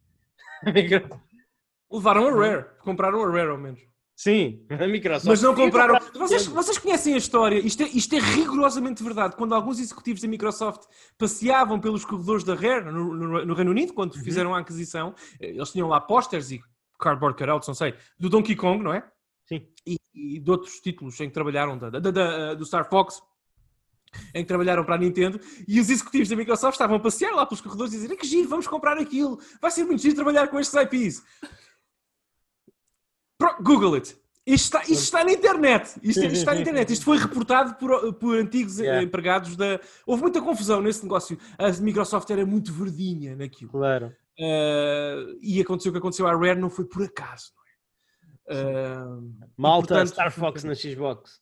[1.90, 3.81] Levaram a Rare, compraram a Rare ao menos.
[4.16, 5.26] Sim, a Microsoft.
[5.26, 5.98] Mas não compraram.
[6.14, 7.59] Vocês, vocês conhecem a história?
[7.59, 9.37] Isto é, isto é rigorosamente verdade.
[9.37, 10.85] Quando alguns executivos da Microsoft
[11.18, 14.24] passeavam pelos corredores da Rare no, no, no Reino Unido, quando uhum.
[14.24, 16.62] fizeram a aquisição, eh, eles tinham lá posters e
[16.98, 19.07] cardboard cutouts, não sei, do Donkey Kong, não é?
[19.44, 19.68] Sim.
[19.87, 23.22] E, e de outros títulos em que trabalharam, da, da, da, do Star Fox,
[24.35, 27.44] em que trabalharam para a Nintendo, e os executivos da Microsoft estavam a passear lá
[27.44, 30.59] pelos corredores e dizer que giro, vamos comprar aquilo, vai ser muito giro trabalhar com
[30.59, 31.22] estes IPs.
[33.62, 34.16] Google it.
[34.46, 35.99] Isto está, isto está na internet.
[36.03, 36.92] Isto, isto, está na internet.
[36.92, 39.03] Isto foi reportado por, por antigos yeah.
[39.03, 39.81] empregados da.
[40.07, 41.37] Houve muita confusão nesse negócio.
[41.59, 43.72] A Microsoft era muito verdinha naquilo.
[43.72, 44.14] Claro.
[44.38, 47.51] Uh, e aconteceu o que aconteceu à Rare, não foi por acaso.
[48.49, 51.40] Uh, Malta, portanto, Star Fox na Xbox.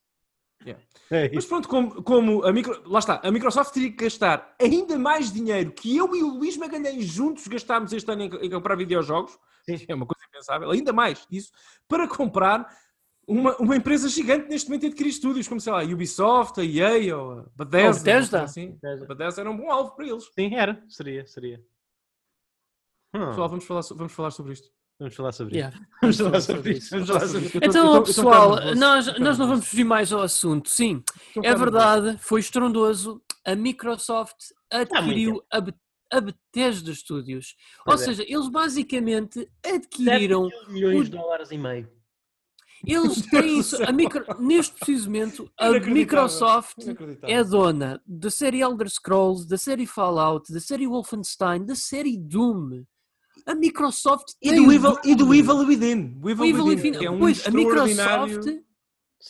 [0.62, 0.82] Yeah.
[1.10, 4.98] É Mas pronto, como, como a micro, lá está, a Microsoft teria que gastar ainda
[4.98, 8.74] mais dinheiro que eu e o Luís Magalhães juntos gastámos este ano em, em comprar
[8.76, 9.38] videojogos.
[9.64, 9.84] Sim.
[9.86, 11.52] É uma coisa impensável, ainda mais isso,
[11.86, 12.66] para comprar
[13.26, 16.64] uma, uma empresa gigante neste momento a adquirir estúdios, como sei lá, a Ubisoft, a
[16.64, 18.00] EA ou a Bethesda.
[18.00, 18.42] Oh, Bethesda.
[18.42, 18.70] Assim.
[18.72, 19.04] Bethesda.
[19.04, 20.24] A Bethesda era um bom alvo para eles.
[20.34, 20.82] Sim, era.
[20.88, 21.64] Seria, seria.
[23.14, 23.26] Hum.
[23.28, 24.70] Pessoal, vamos falar, vamos falar sobre isto.
[24.98, 25.76] Vamos falar sobre yeah.
[25.76, 25.88] isso.
[26.00, 26.90] Vamos falar sobre isso.
[26.90, 27.58] Vamos falar sobre isso.
[27.62, 30.70] Então, pessoal, nós, nós não vamos fugir mais ao assunto.
[30.70, 31.02] Sim,
[31.42, 33.20] é verdade, foi estrondoso.
[33.44, 34.36] A Microsoft
[34.70, 35.60] adquiriu a
[36.10, 37.56] a Bethesda Studios.
[37.86, 37.98] Ou é.
[37.98, 40.48] seja, eles basicamente adquiriram...
[40.68, 41.90] milhões de dólares e meio.
[42.86, 46.76] Eles têm isso, a micro, neste preciso momento, a Microsoft
[47.22, 52.84] é dona da série Elder Scrolls, da série Fallout, da série Wolfenstein, da série Doom.
[53.46, 56.18] A Microsoft e do, Evil, e do Evil Within.
[56.22, 57.04] O Evil, Evil Within, Within.
[57.04, 58.46] É um pois, a Microsoft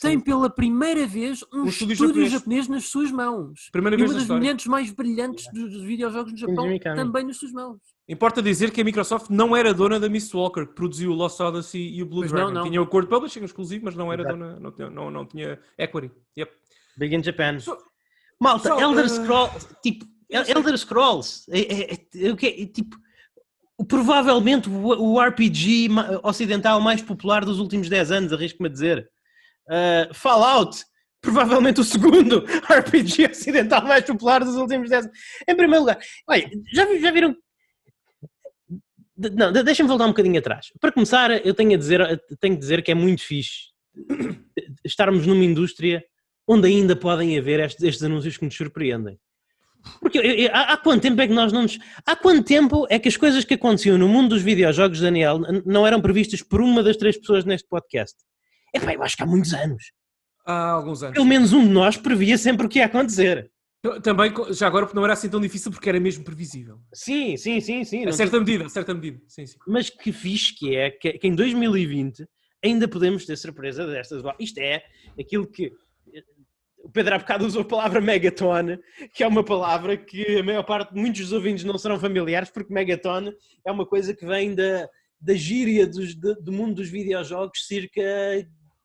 [0.01, 2.31] tem pela primeira vez um, um estúdio, japonês.
[2.31, 2.67] japonês.
[2.67, 3.69] nas suas mãos.
[3.71, 7.51] Primeira e vez uma das mentes mais brilhantes dos videojogos no Japão também nas suas
[7.51, 7.77] mãos.
[8.07, 11.39] Importa dizer que a Microsoft não era dona da Miss Walker, que produziu o Lost
[11.39, 12.47] Odyssey e o Blue pois Dragon.
[12.47, 12.69] Não, não.
[12.69, 14.37] Tinha o acordo publishing exclusivo, mas não era Exato.
[14.37, 16.11] dona, não, tinha, não, não tinha equity.
[16.37, 16.51] Yep.
[16.97, 17.59] Big in Japan.
[17.59, 17.77] So,
[18.39, 22.97] Malta, so, Elder uh, Scrolls, tipo, Elder Scrolls, é, é, é, é, tipo,
[23.83, 25.89] provavelmente o, RPG
[26.23, 29.09] ocidental mais popular dos últimos 10 anos, arrisco-me a dizer.
[29.67, 30.83] Uh, Fallout,
[31.21, 35.17] provavelmente o segundo RPG ocidental mais popular dos últimos 10 anos.
[35.47, 37.35] Em primeiro lugar, olha, já, já viram
[39.17, 40.67] não, deixa-me voltar um bocadinho atrás.
[40.79, 43.71] Para começar, eu tenho a dizer, tenho a dizer que é muito fixe
[44.83, 46.03] estarmos numa indústria
[46.47, 49.17] onde ainda podem haver estes, estes anúncios que nos surpreendem.
[49.99, 51.77] Porque eu, eu, há, quanto tempo é que nós não nos.
[52.05, 55.85] Há quanto tempo é que as coisas que aconteciam no mundo dos videojogos, Daniel, não
[55.85, 58.15] eram previstas por uma das três pessoas neste podcast?
[58.73, 59.83] É pá, eu acho que há muitos anos.
[60.45, 61.15] Há alguns anos.
[61.15, 63.49] Pelo menos um de nós previa sempre o que ia acontecer.
[64.01, 66.79] Também, já agora, não era assim tão difícil porque era mesmo previsível.
[66.93, 68.05] Sim, sim, sim, sim.
[68.05, 69.21] A certa medida, a certa medida.
[69.27, 69.57] Sim, sim.
[69.67, 72.25] Mas que fixe que é que, que em 2020
[72.63, 74.23] ainda podemos ter surpresa destas.
[74.39, 74.83] Isto é
[75.19, 75.71] aquilo que
[76.85, 78.77] o Pedro há bocado usou a palavra megaton,
[79.11, 82.51] que é uma palavra que a maior parte de muitos dos ouvintes não serão familiares,
[82.51, 83.33] porque megaton
[83.65, 84.87] é uma coisa que vem da,
[85.19, 88.03] da gíria dos, de, do mundo dos videojogos, circa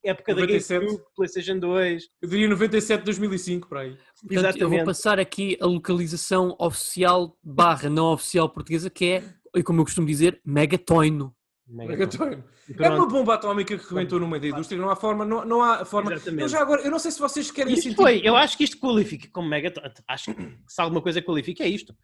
[0.03, 0.81] época 97.
[0.81, 2.09] da GameCube, PlayStation 2.
[2.23, 3.91] Eu diria 97, 2005, para aí.
[3.91, 4.63] Portanto, Exatamente.
[4.63, 9.23] eu vou passar aqui a localização oficial barra não oficial portuguesa, que
[9.55, 11.35] é, como eu costumo dizer, megatoino.
[11.71, 12.43] Megaton.
[12.79, 15.63] É uma bomba atómica que rebentou no meio da indústria, não há forma, não, não
[15.63, 16.13] há forma.
[16.13, 17.97] Eu já agora, eu não sei se vocês querem isto sentir.
[17.97, 19.81] Foi, eu acho que isto qualifica como Megaton.
[20.09, 21.95] Acho que se alguma coisa qualifica é isto.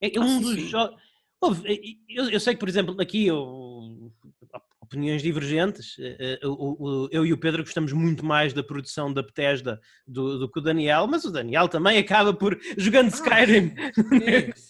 [0.00, 1.00] É um ah, dos jogos.
[2.08, 4.12] Eu, eu, sei que, por exemplo, aqui eu,
[4.90, 5.96] opiniões divergentes.
[6.00, 10.50] Eh, eh, eu e o Pedro gostamos muito mais da produção da Bethesda do, do
[10.50, 13.74] que o Daniel, mas o Daniel também acaba por jogando ah, Skyrim.
[14.56, 14.69] sim.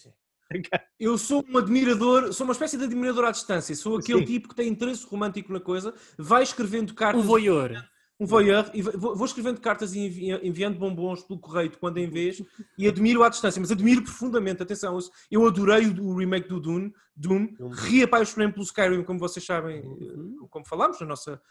[0.99, 3.75] Eu sou um admirador, sou uma espécie de admirador à distância.
[3.75, 4.25] Sou aquele Sim.
[4.25, 7.21] tipo que tem interesse romântico na coisa, vai escrevendo cartas.
[7.21, 7.83] Um voyeur.
[8.19, 9.99] Um voyeur, e vou escrevendo cartas e
[10.43, 12.39] enviando bombons pelo correio de quando em vez
[12.77, 14.61] e admiro à distância, mas admiro profundamente.
[14.61, 14.95] Atenção,
[15.31, 20.47] eu adorei o remake do Doom, Doom, reapaixonei pelo Skyrim, como vocês sabem, uhum.
[20.51, 21.41] como falámos na nossa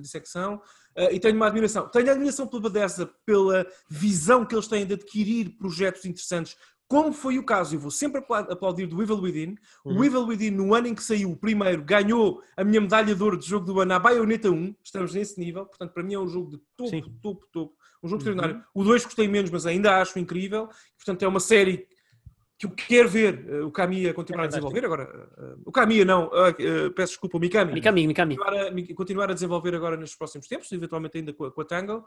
[0.00, 0.62] dissecção,
[0.96, 1.86] eh, e tenho uma admiração.
[1.90, 6.56] Tenho admiração pela Bethesda, pela visão que eles têm de adquirir projetos interessantes
[6.92, 9.56] como foi o caso, eu vou sempre aplaudir do Evil Within.
[9.82, 9.98] Uhum.
[9.98, 13.22] O Evil Within, no ano em que saiu o primeiro, ganhou a minha medalha de
[13.22, 14.74] ouro de jogo do ano à Bayonetta 1.
[14.84, 17.00] Estamos nesse nível, portanto, para mim é um jogo de topo, Sim.
[17.22, 17.74] topo, topo.
[18.02, 18.28] Um jogo uhum.
[18.28, 18.66] extraordinário.
[18.74, 20.68] O 2 gostei menos, mas ainda acho incrível.
[20.98, 21.88] Portanto, é uma série
[22.62, 25.28] que eu quero ver uh, o Kamiya continuar é a desenvolver agora.
[25.36, 27.72] Uh, o Kamiya não, uh, peço desculpa, o Mikami.
[27.72, 28.36] Mikami, Mikami.
[28.36, 31.64] Continuar a, continuar a, desenvolver agora nos próximos tempos, eventualmente ainda com a, com a
[31.64, 32.04] Tangle.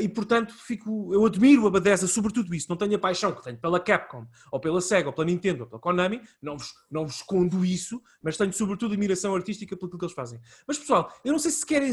[0.00, 2.68] e portanto, fico, eu admiro a Bethesda sobre tudo isso.
[2.70, 5.68] Não tenho a paixão que tenho pela Capcom, ou pela Sega, ou pela Nintendo, ou
[5.68, 6.22] pela Konami.
[6.40, 10.40] Não vos, não vos escondo isso, mas tenho sobretudo admiração artística pelo que eles fazem.
[10.66, 11.90] Mas pessoal, eu não sei se querem.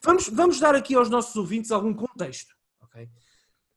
[0.00, 2.54] Vamos, vamos dar aqui aos nossos ouvintes algum contexto.
[2.82, 3.08] ok?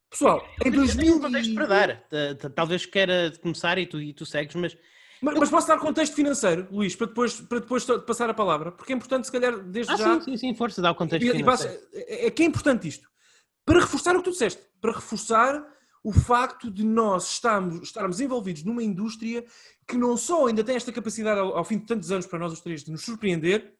[0.10, 2.08] Pessoal, em 2000 contexto para dar.
[2.56, 4.78] Talvez queira começar e tu, e tu segues, mas...
[5.22, 5.38] mas...
[5.38, 8.96] Mas, posso dar contexto financeiro, Luís, para depois, para depois passar a palavra, porque é
[8.96, 10.16] importante, se calhar, desde ah, já.
[10.16, 11.80] Sim, sim, sim, força, dá o contexto e, financeiro.
[11.94, 13.08] E é, é que é importante isto.
[13.66, 15.64] Para reforçar o que tu disseste, para reforçar
[16.04, 19.46] o facto de nós estarmos, estarmos envolvidos numa indústria
[19.88, 22.54] que não só ainda tem esta capacidade, ao, ao fim de tantos anos para nós
[22.54, 23.76] os três, de nos surpreender,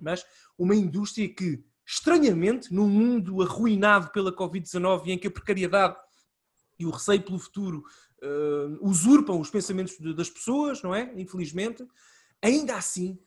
[0.00, 0.24] mas
[0.58, 5.96] uma indústria que estranhamente, num mundo arruinado pela Covid-19 em que a precariedade
[6.78, 7.84] e o receio pelo futuro
[8.22, 11.12] uh, usurpam os pensamentos de, das pessoas, não é?
[11.16, 11.86] Infelizmente,
[12.42, 13.18] ainda assim,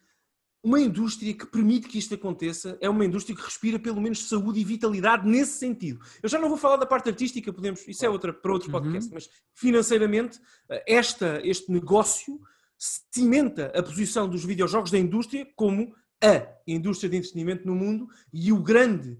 [0.63, 4.59] uma indústria que permite que isto aconteça é uma indústria que respira pelo menos saúde
[4.59, 5.99] e vitalidade nesse sentido.
[6.21, 8.79] Eu já não vou falar da parte artística, podemos, isso é outra para outros uhum.
[8.79, 10.39] podcasts, mas financeiramente
[10.85, 12.39] esta, este negócio
[12.77, 18.51] cimenta a posição dos videojogos da indústria como a indústria de entretenimento no mundo e
[18.51, 19.19] o grande,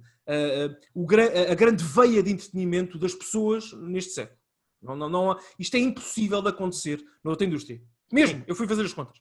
[0.94, 1.08] o,
[1.50, 4.38] a grande veia de entretenimento das pessoas neste século.
[4.82, 7.82] Não, não, não, isto é impossível de acontecer na outra indústria.
[8.12, 9.20] Mesmo, eu fui fazer as contas.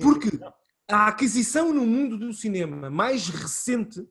[0.00, 0.30] Porque
[0.88, 4.06] a aquisição no mundo do cinema mais recente,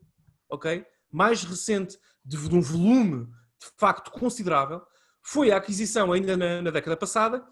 [0.49, 0.85] ok?
[1.11, 3.25] Mais recente de, de um volume
[3.59, 4.81] de facto considerável,
[5.21, 7.45] foi a aquisição ainda na, na década passada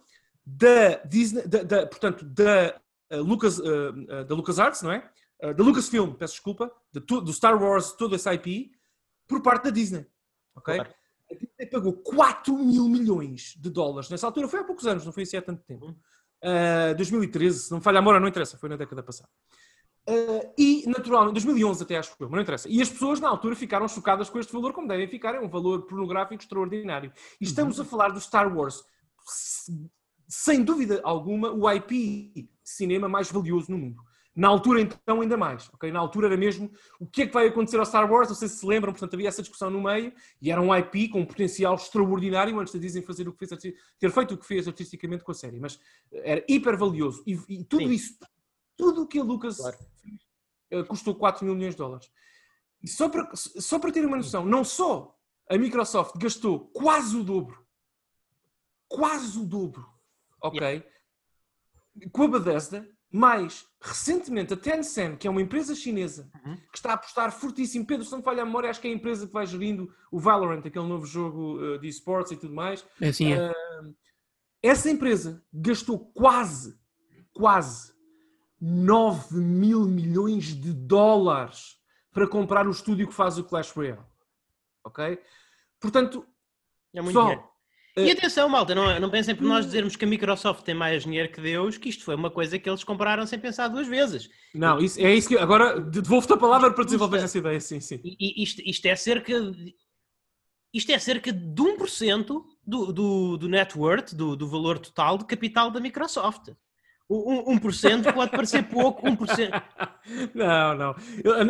[0.45, 2.79] da Disney, da, da, portanto, da
[3.11, 5.09] uh, Lucas, uh, uh, da LucasArts, não é?
[5.43, 8.71] Uh, da Lucasfilm, peço desculpa, de, do Star Wars, todo esse IP,
[9.27, 10.05] por parte da Disney.
[10.55, 10.75] Ok?
[10.75, 10.93] Claro.
[11.31, 15.11] A Disney pagou 4 mil milhões de dólares nessa altura, foi há poucos anos, não
[15.11, 15.95] foi assim há tanto tempo.
[16.43, 19.29] Uh, 2013, se não me falha a memória, não interessa, foi na década passada.
[20.07, 22.67] Uh, e, naturalmente, 2011 até acho que foi, mas não interessa.
[22.67, 25.47] E as pessoas na altura ficaram chocadas com este valor, como devem ficar, é um
[25.47, 27.11] valor pornográfico extraordinário.
[27.39, 27.85] E estamos uhum.
[27.85, 28.83] a falar do Star Wars,
[30.27, 34.01] sem dúvida alguma, o IP cinema mais valioso no mundo.
[34.35, 35.69] Na altura, então, ainda mais.
[35.73, 35.91] Okay?
[35.91, 38.47] Na altura era mesmo o que é que vai acontecer ao Star Wars, não sei
[38.47, 41.25] se se lembram, portanto havia essa discussão no meio, e era um IP com um
[41.25, 45.23] potencial extraordinário antes de dizem fazer o que fez, ter feito o que fez artisticamente
[45.23, 45.79] com a série, mas
[46.11, 47.23] era hiper valioso.
[47.27, 47.91] E, e tudo Sim.
[47.91, 48.17] isso,
[48.75, 49.77] tudo o que a Lucas claro.
[50.01, 52.09] fez, custou 4 mil milhões de dólares.
[52.81, 55.15] E só para, só para ter uma noção, não só
[55.49, 57.63] a Microsoft gastou quase o dobro.
[58.87, 59.87] Quase o dobro.
[60.41, 60.59] Ok?
[60.59, 60.85] Yeah.
[62.11, 66.55] Com a Bethesda, mais recentemente a Tencent, que é uma empresa chinesa uhum.
[66.71, 67.85] que está a apostar fortíssimo.
[67.85, 69.93] Pedro, se não me falha a memória, acho que é a empresa que vai gerindo
[70.11, 72.83] o Valorant, aquele novo jogo uh, de esportes e tudo mais.
[72.99, 73.51] É assim, é.
[73.51, 73.95] Uh,
[74.63, 76.75] essa empresa gastou quase,
[77.31, 77.93] quase
[78.59, 81.77] 9 mil milhões de dólares
[82.11, 84.01] para comprar o estúdio que faz o Clash Royale.
[84.83, 85.21] Ok?
[85.79, 86.25] Portanto,
[86.95, 87.52] é muito pessoal.
[87.95, 91.31] E atenção, malta, não, não pensem por nós dizermos que a Microsoft tem mais dinheiro
[91.31, 94.29] que Deus, que isto foi uma coisa que eles compraram sem pensar duas vezes.
[94.53, 95.37] Não, isso, é isso que.
[95.37, 98.01] Agora devolvo-te a palavra para desenvolver essa ideia, sim, sim.
[98.03, 99.39] E, isto, isto é cerca.
[99.39, 99.75] De,
[100.73, 105.25] isto é cerca de 1% do, do, do net worth, do, do valor total de
[105.25, 106.49] capital da Microsoft.
[107.09, 109.63] 1%, pode parecer pouco, 1%.
[110.35, 110.95] Não, não.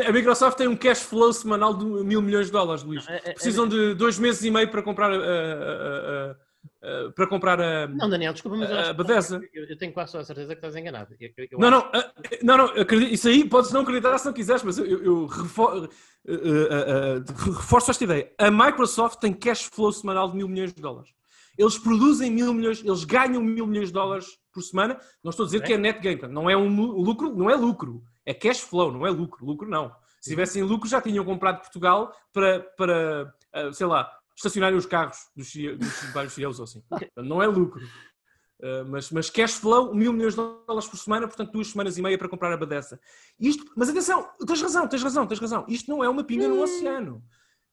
[0.07, 3.07] A Microsoft tem um cash flow semanal de mil milhões de dólares, Luís.
[3.07, 6.31] É, é, Precisam de dois meses e meio para comprar a, a,
[6.83, 7.87] a, para comprar a.
[7.87, 9.41] Não, Daniel, desculpa, mas a Bethesda.
[9.51, 11.15] Eu, eu, tenho quase a certeza que estás enganado.
[11.19, 11.89] Eu, eu não, não,
[12.43, 15.77] não, não, acredito, isso aí podes não acreditar se não quiseres, mas eu, eu refor,
[15.77, 18.31] uh, uh, uh, reforço esta ideia.
[18.37, 21.09] A Microsoft tem cash flow semanal de mil milhões de dólares.
[21.57, 24.99] Eles produzem mil milhões, eles ganham mil milhões de dólares por semana.
[25.23, 25.65] Não estou a dizer é.
[25.65, 29.05] que é net gain, não é um lucro, não é lucro, é cash flow, não
[29.05, 29.91] é lucro, lucro não.
[30.19, 35.17] Se tivessem lucro já tinham comprado Portugal para, para uh, sei lá, estacionarem os carros
[35.35, 36.83] dos, dos vários CEOs ou assim.
[37.17, 37.83] Não é lucro.
[38.61, 42.01] Uh, mas, mas cash flow, mil milhões de dólares por semana, portanto duas semanas e
[42.01, 42.99] meia para comprar a Badessa.
[43.37, 45.65] Isto, mas atenção, tens razão, tens razão, tens razão.
[45.67, 46.61] Isto não é uma pinga no hum.
[46.61, 47.21] oceano.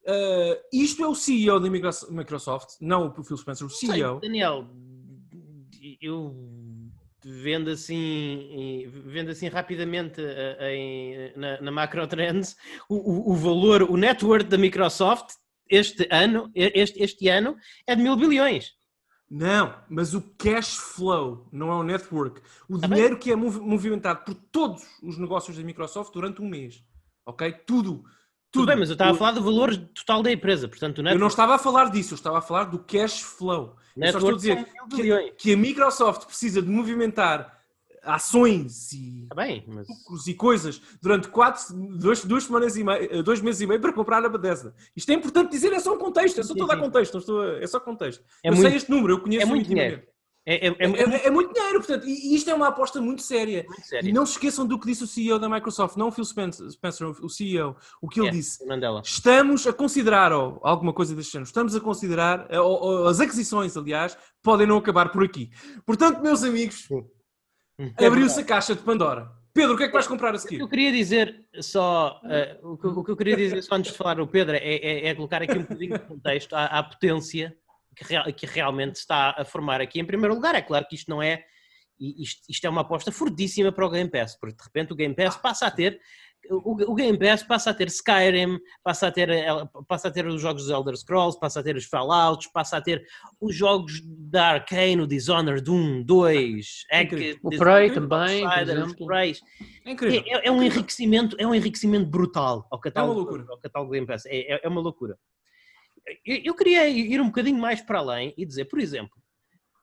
[0.02, 4.20] Uh, isto é o CEO da Microsoft, não o Phil Spencer, o CEO.
[4.20, 4.66] Sei, Daniel,
[6.00, 6.34] eu
[7.22, 12.56] vendo assim, vendo assim rapidamente eh, em, na, na Macro Trends,
[12.88, 15.34] o, o, valor, o net worth da Microsoft
[15.68, 18.72] este ano, este, este ano é de mil bilhões.
[19.30, 22.40] Não, mas o cash flow não é o network.
[22.68, 26.82] O ah, dinheiro que é movimentado por todos os negócios da Microsoft durante um mês.
[27.24, 27.52] Ok?
[27.64, 28.02] Tudo.
[28.50, 28.62] Tudo.
[28.62, 31.02] Tudo bem, mas eu estava a falar do valor total da empresa, portanto...
[31.06, 33.76] Eu não estava a falar disso, eu estava a falar do cash flow.
[33.96, 37.60] Só estou a dizer que, que, a Microsoft precisa de movimentar
[38.02, 39.86] ações e tá bem, mas...
[39.86, 41.62] lucros e coisas durante quatro,
[41.98, 44.74] dois, duas semanas e meio, dois meses e meio para comprar a Bethesda.
[44.96, 47.66] Isto é importante dizer, é só um contexto, é só todo a contexto, estou é
[47.66, 48.24] só contexto.
[48.42, 50.02] É eu muito, sei este número, eu conheço é muito dinheiro.
[50.46, 53.64] É, é, é, é, é, muito dinheiro, portanto, e isto é uma aposta muito séria.
[53.68, 54.08] muito séria.
[54.08, 56.66] E não se esqueçam do que disse o CEO da Microsoft, não o Phil Spencer,
[57.22, 58.66] o CEO, o que ele disse.
[58.66, 59.02] Mandela.
[59.04, 63.76] Estamos a considerar, ou alguma coisa deste género, estamos a considerar, ou, ou, as aquisições,
[63.76, 65.50] aliás, podem não acabar por aqui.
[65.84, 66.88] Portanto, meus amigos,
[67.98, 69.30] abriu-se a caixa de Pandora.
[69.52, 70.60] Pedro, o que é que vais comprar a seguir?
[70.60, 73.98] Eu queria dizer só, uh, o, que, o, que, eu queria dizer só antes de
[73.98, 77.56] falar o Pedro é, é, é colocar aqui um bocadinho de contexto à, à potência
[77.96, 80.00] que, real, que realmente está a formar aqui.
[80.00, 81.44] Em primeiro lugar, é claro que isto não é
[81.98, 85.14] isto, isto, é uma aposta fortíssima para o Game Pass, porque de repente o Game
[85.14, 86.00] Pass passa a ter
[86.48, 89.28] o, o Game Pass passa a ter Skyrim, passa a ter,
[89.86, 92.80] passa a ter os jogos dos Elder Scrolls, passa a ter os Fallouts, passa a
[92.80, 93.04] ter
[93.40, 98.44] os jogos da Arcane, o Dishonored 1, 2, Egg, o Prey também,
[99.84, 104.06] É, é, é, um enriquecimento, é um enriquecimento brutal ao catálogo, é ao catálogo Game
[104.06, 105.18] Pass, é, é, é uma loucura
[106.24, 109.20] eu queria ir um bocadinho mais para além e dizer, por exemplo,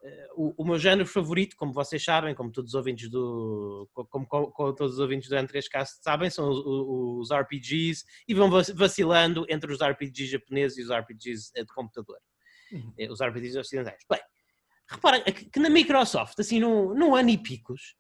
[0.03, 4.27] eh, o, o, meu género favorito, como vocês sabem, como todos os ouvintes do, como,
[4.27, 9.45] como, como todos os ouvintes do N3Cast sabem, são os, os, RPGs e vão vacilando
[9.49, 12.17] entre os RPGs japoneses e os RPGs eh, de computador,
[12.71, 12.93] uhum.
[12.97, 14.03] Eh, os RPGs ocidentais.
[14.09, 14.21] Bem,
[14.89, 17.95] reparem que na Microsoft, assim, num, num ano e picos,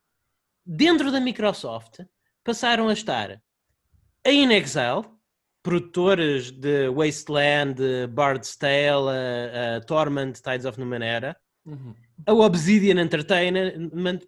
[0.65, 1.99] dentro da Microsoft,
[2.43, 3.41] passaram a estar
[4.25, 5.05] a In Exile,
[5.67, 7.75] produtores de Wasteland,
[8.09, 11.93] Bard's Tale, uh, uh, Torment, Tides of Numenera, uhum.
[12.25, 14.19] a Obsidian Entertainment,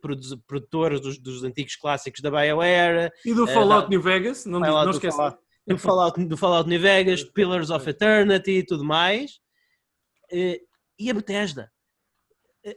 [0.46, 3.10] produtores dos, dos, antigos clássicos da BioWare.
[3.24, 5.38] E do Fallout uh, New Vegas, não, Fallout não esqueça.
[5.66, 9.40] Do Fallout, do Fallout New Vegas, Pillars of Eternity e tudo mais.
[10.30, 11.72] e a Bethesda.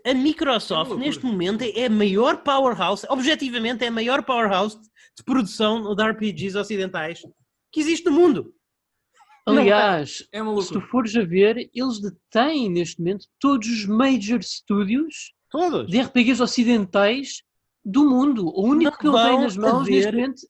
[0.06, 4.78] A Microsoft, é neste momento, é a maior powerhouse, objetivamente, é a maior powerhouse
[5.16, 7.22] de produção de RPGs ocidentais
[7.72, 8.54] que existe no mundo.
[9.44, 15.32] Aliás, é se tu fores a ver, eles detêm neste momento todos os major studios
[15.50, 15.90] todos.
[15.90, 17.42] de RPGs ocidentais
[17.84, 18.46] do mundo.
[18.46, 20.42] O único não que ele tem nas mãos neste momento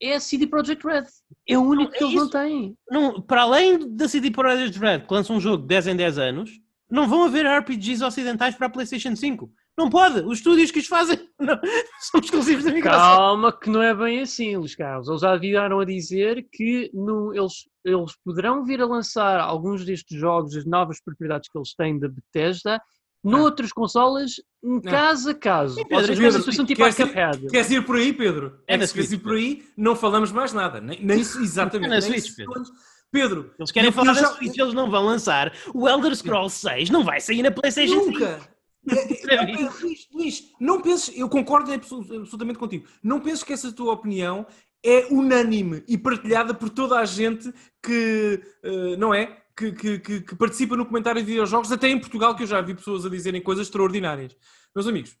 [0.00, 1.04] é a CD Projekt Red.
[1.46, 2.78] É o único não, que eles não têm.
[2.90, 6.18] Não, para além da CD Projekt Red, que lança um jogo de 10 em 10
[6.18, 6.50] anos,
[6.90, 9.52] não vão haver RPGs ocidentais para a PlayStation 5.
[9.80, 10.20] Não pode.
[10.20, 11.58] Os estúdios que os fazem não,
[12.00, 13.16] são exclusivos da Microsoft.
[13.16, 15.08] Calma, que não é bem assim, Luís Carlos.
[15.08, 20.18] Eles já vieram a dizer que no, eles, eles poderão vir a lançar alguns destes
[20.18, 22.78] jogos, as novas propriedades que eles têm da Bethesda,
[23.24, 25.76] noutras consolas, um caso a caso.
[25.76, 28.60] Sim, Pedro, Ou seja, Pedro, tipo queres, ir, queres ir por aí, Pedro?
[28.68, 30.78] É, é se queres ir por aí, não falamos mais nada.
[30.78, 31.90] Nem, nem exatamente.
[31.90, 32.64] É na Switch, Pedro.
[33.10, 34.26] Pedro, eles querem falar da já...
[34.28, 35.52] Switch, eles não vão lançar.
[35.74, 38.38] O Elder Scrolls 6 não vai sair na PlayStation Nunca.
[38.38, 38.59] 5.
[39.30, 44.46] É, Luís, Luís, não penses, eu concordo absolutamente contigo, não penses que essa tua opinião
[44.82, 49.38] é unânime e partilhada por toda a gente que, uh, não é?
[49.56, 52.60] Que, que, que, que, participa no comentário de videojogos, até em Portugal, que eu já
[52.62, 54.34] vi pessoas a dizerem coisas extraordinárias.
[54.74, 55.14] Meus amigos,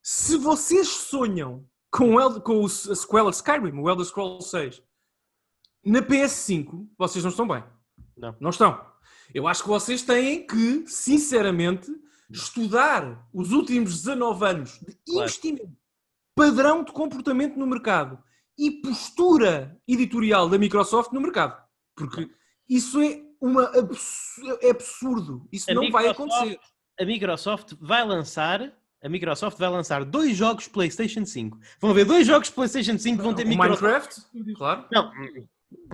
[0.00, 4.82] se vocês sonham com, o, com a sequela Skyrim, o Elder Scrolls 6,
[5.84, 7.64] na PS5, vocês não estão bem.
[8.16, 8.36] Não.
[8.40, 8.80] Não estão.
[9.34, 11.90] Eu acho que vocês têm que, sinceramente,
[12.32, 15.76] estudar os últimos 19 anos de investimento,
[16.34, 18.22] padrão de comportamento no mercado
[18.58, 21.60] e postura editorial da Microsoft no mercado.
[21.96, 22.30] Porque
[22.68, 23.70] isso é, uma
[24.60, 25.46] é absurdo.
[25.52, 26.60] Isso a não Microsoft, vai acontecer.
[27.00, 31.58] A Microsoft vai lançar a Microsoft vai lançar dois jogos PlayStation 5.
[31.80, 33.82] Vão haver dois jogos PlayStation 5 vão ter o Microsoft.
[34.32, 34.54] Minecraft?
[34.54, 34.84] Claro.
[34.92, 35.12] Não.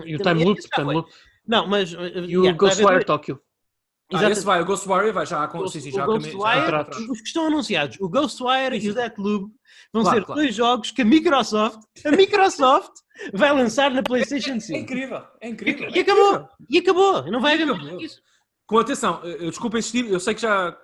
[0.05, 1.11] E o Time Loop, Time Loop.
[1.47, 1.91] Não, mas.
[1.91, 3.41] E yeah, o Ghostwire Tokyo.
[4.11, 7.47] Ah, esse vai, o Ghostwire vai já, com, sim, sim, já, Ghostwire, Os que estão
[7.47, 8.87] anunciados, o Ghostwire sim, sim.
[8.87, 9.53] e o Deathloop,
[9.93, 10.41] vão claro, ser claro.
[10.41, 12.93] dois jogos que a Microsoft, a Microsoft
[13.35, 14.73] vai lançar na PlayStation 5.
[14.73, 15.91] É, é, incrível, é incrível.
[15.95, 18.23] E, acabou, e acabou, não vai haver mais isso.
[18.67, 20.75] Com atenção, eu, desculpa insistir, eu sei que já,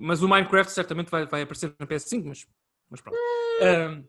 [0.00, 2.46] mas o Minecraft certamente vai, vai aparecer na PS5, mas,
[2.90, 3.18] mas pronto.
[3.60, 4.04] Hum.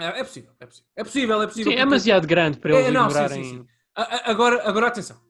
[0.00, 1.72] é, é, possível, é possível, é possível, é possível.
[1.72, 3.66] Sim, é demasiado grande para eles é, não, ignorarem.
[3.94, 5.27] Agora, agora atenção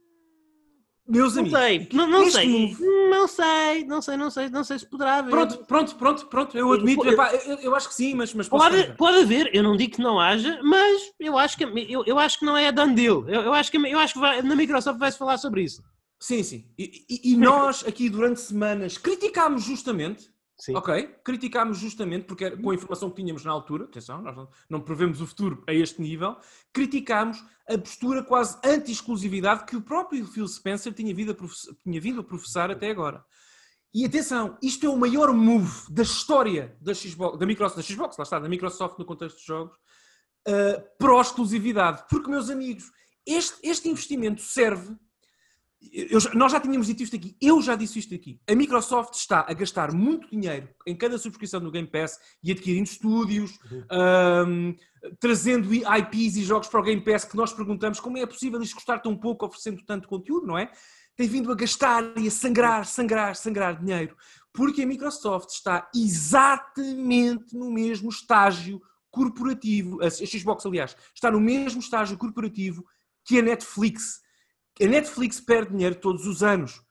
[1.08, 1.58] meus não amigos.
[1.58, 2.76] Sei, não, não sei,
[3.08, 5.30] não sei, não sei, não sei, não sei se poderá haver.
[5.30, 8.48] Pronto, pronto, pronto, pronto, eu admito, eu, epá, eu, eu acho que sim, mas, mas
[8.48, 12.18] pode, pode haver, eu não digo que não haja, mas eu acho que eu, eu
[12.18, 13.28] acho que não é done deal.
[13.28, 15.82] Eu, eu acho que eu acho que vai, na Microsoft vai-se falar sobre isso.
[16.20, 16.64] Sim, sim.
[16.76, 20.74] E, e, e nós aqui durante semanas criticámos justamente Sim.
[20.74, 24.80] Ok, criticámos justamente, porque com a informação que tínhamos na altura, atenção, nós não, não
[24.80, 26.36] prevemos o futuro a este nível,
[26.72, 32.20] criticámos a postura quase anti-exclusividade que o próprio Phil Spencer tinha vindo, a tinha vindo
[32.20, 33.24] a professar até agora.
[33.94, 38.16] E atenção, isto é o maior move da história da Xbox, da Microsoft, da Xbox,
[38.18, 39.76] lá está, da Microsoft no contexto de jogos,
[40.48, 42.04] uh, pró-exclusividade.
[42.10, 42.90] Porque, meus amigos,
[43.24, 44.96] este, este investimento serve
[45.92, 48.40] eu, nós já tínhamos dito isto aqui, eu já disse isto aqui.
[48.48, 52.88] A Microsoft está a gastar muito dinheiro em cada subscrição do Game Pass e adquirindo
[52.88, 53.58] estúdios,
[54.46, 54.74] um,
[55.20, 58.74] trazendo IPs e jogos para o Game Pass que nós perguntamos como é possível isto
[58.74, 60.70] custar tão pouco oferecendo tanto conteúdo, não é?
[61.16, 64.16] Tem vindo a gastar e a sangrar, sangrar, sangrar dinheiro.
[64.52, 71.80] Porque a Microsoft está exatamente no mesmo estágio corporativo, a Xbox, aliás, está no mesmo
[71.80, 72.84] estágio corporativo
[73.24, 74.20] que a Netflix
[74.80, 76.82] a Netflix perde dinheiro todos os anos.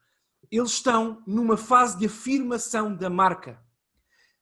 [0.50, 3.60] Eles estão numa fase de afirmação da marca.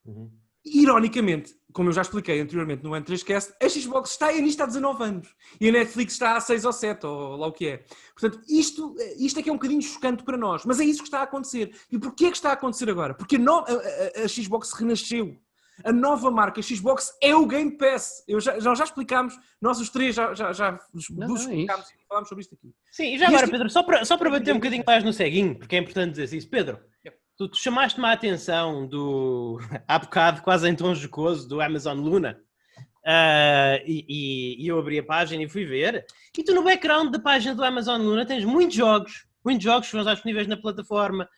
[0.05, 0.31] Uhum.
[0.65, 5.35] Ironicamente, como eu já expliquei anteriormente no N3Cast, a Xbox está nisto há 19 anos
[5.61, 7.85] e a Netflix está há 6 ou 7, ou lá o que é.
[8.19, 11.09] Portanto, isto, isto é que é um bocadinho chocante para nós, mas é isso que
[11.09, 11.77] está a acontecer.
[11.93, 13.15] E porquê é que está a acontecer agora?
[13.15, 15.39] Porque a, a, a Xbox renasceu.
[15.85, 18.25] A nova marca Xbox é o Game Pass.
[18.27, 21.91] Eu já, já, já explicámos, nós os três já, já, já não, não, é explicámos
[21.91, 22.75] e falámos sobre isto aqui.
[22.91, 23.53] Sim, e já e agora, este...
[23.53, 26.37] Pedro, só para, só para bater um bocadinho mais no ceguinho, porque é importante dizer
[26.37, 26.49] isso.
[26.49, 26.81] Pedro,
[27.37, 32.41] tu, tu chamaste-me a atenção do, há bocado, quase em tom jocoso, do Amazon Luna.
[33.07, 36.05] Uh, e, e, eu abri a página e fui ver.
[36.37, 39.93] E tu no background da página do Amazon Luna tens muitos jogos, muitos jogos que
[39.93, 41.29] vão estar disponíveis na plataforma.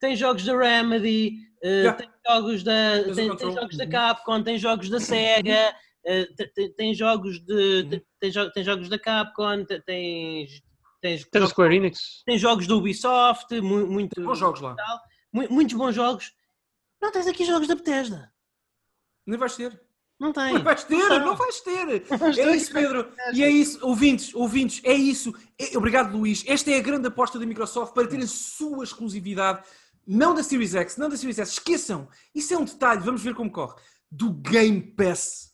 [0.00, 4.88] Tens jogos da Remedy, uh, tem jogos da, tem, tem, jogos da Capcom, tem jogos
[4.88, 10.62] da Sega, uh, tem, tem, jogos de tem, jo tem jogos da Capcom, tens
[11.00, 15.00] tens tem jogos, Square Enix, tem jogos do Ubisoft, mu muito bons jogos lá, tal,
[15.32, 16.32] muitos bons jogos.
[17.00, 18.32] Não tens aqui jogos da Bethesda.
[19.26, 19.80] Nem vais ter.
[20.18, 20.54] Não tem.
[20.54, 22.02] Não vais ter, não, não vais ter.
[22.40, 23.12] é isso, Pedro.
[23.32, 25.32] E é isso, ouvintes, ouvintes, é isso.
[25.56, 26.42] É, obrigado, Luís.
[26.46, 29.62] Esta é a grande aposta da Microsoft para ter a sua exclusividade
[30.08, 32.08] não da Series X, não da Series S, esqueçam.
[32.34, 33.74] Isso é um detalhe, vamos ver como corre.
[34.10, 35.52] Do Game Pass.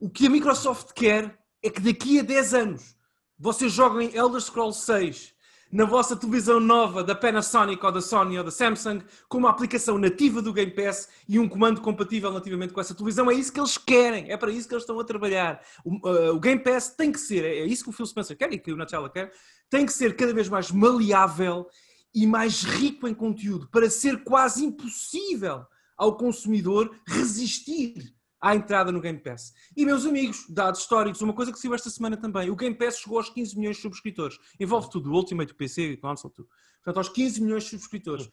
[0.00, 2.96] O que a Microsoft quer é que daqui a 10 anos
[3.38, 5.34] vocês joguem Elder Scrolls 6
[5.70, 9.98] na vossa televisão nova da Panasonic ou da Sony ou da Samsung com uma aplicação
[9.98, 13.30] nativa do Game Pass e um comando compatível nativamente com essa televisão.
[13.30, 15.62] É isso que eles querem, é para isso que eles estão a trabalhar.
[15.84, 18.52] O, uh, o Game Pass tem que ser, é isso que o Phil Spencer quer
[18.52, 19.30] e que o Nutella quer,
[19.68, 21.68] tem que ser cada vez mais maleável
[22.14, 25.64] e mais rico em conteúdo, para ser quase impossível
[25.96, 29.52] ao consumidor resistir à entrada no Game Pass.
[29.76, 32.98] E, meus amigos, dados históricos, uma coisa que saiu esta semana também, o Game Pass
[32.98, 34.38] chegou aos 15 milhões de subscritores.
[34.58, 36.48] Envolve tudo, o Ultimate, o PC, o console, tudo.
[36.82, 38.30] Portanto, aos 15 milhões de subscritores.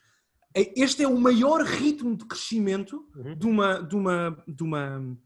[0.55, 3.35] Este é o maior ritmo de crescimento uhum.
[3.35, 5.17] de, uma, de, uma, de uma,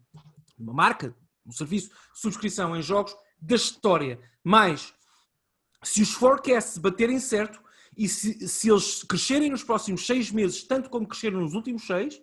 [0.58, 4.20] uma marca, um serviço de subscrição em jogos da história.
[4.44, 4.94] Mas,
[5.84, 7.62] se os forecasts baterem certo
[7.98, 12.22] e se, se eles crescerem nos próximos seis meses, tanto como cresceram nos últimos seis,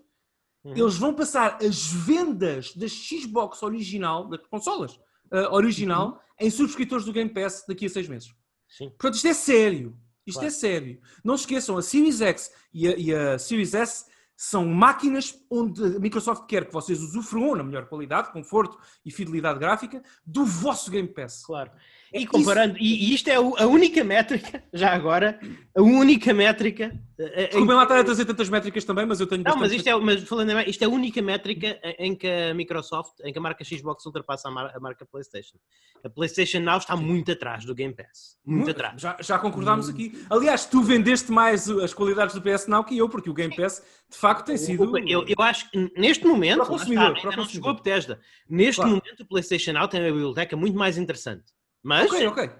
[0.65, 0.77] Uhum.
[0.77, 4.95] Eles vão passar as vendas da Xbox original, das consolas
[5.33, 6.19] uh, original, uhum.
[6.47, 8.35] em subscritores do Game Pass daqui a seis meses.
[8.69, 8.91] Sim.
[8.91, 9.97] Portanto, isto é sério.
[10.27, 10.47] Isto é claro.
[10.47, 11.01] é sério.
[11.25, 14.07] Não se esqueçam, a Series X e a, e a Series S
[14.37, 19.59] são máquinas onde a Microsoft quer que vocês usufruam na melhor qualidade, conforto e fidelidade
[19.59, 21.45] gráfica do vosso Game Pass.
[21.45, 21.73] Claro.
[22.13, 22.85] E comparando, Isso...
[22.85, 25.39] e, isto é a única métrica, já agora,
[25.77, 26.93] a única métrica.
[27.17, 29.43] Desculpem lá estar a trazer tantas métricas também, mas eu tenho.
[29.43, 33.21] Não, mas isto é, mas falando isto é a única métrica em que a Microsoft,
[33.25, 35.57] em que a marca Xbox ultrapassa a, mar, a marca PlayStation.
[36.03, 38.39] A PlayStation Now está muito atrás do Game Pass.
[38.47, 39.01] Muito, atrás.
[39.01, 40.25] Já, já concordámos aqui.
[40.31, 43.83] Aliás, tu vendeste mais as qualidades do PS Now que eu, porque o Game Pass
[44.09, 44.97] de facto tem sido.
[45.07, 48.21] Eu, eu acho que neste momento, para o consumidor, está, ainda não chegou a Bethesda.
[48.49, 48.91] Neste claro.
[48.91, 51.58] momento, o PlayStation Now tem uma biblioteca muito mais interessante.
[51.89, 52.13] Mas.
[52.13, 52.51] Ok, ok.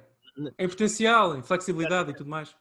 [0.59, 2.55] Em potencial, em flexibilidade e tudo mais.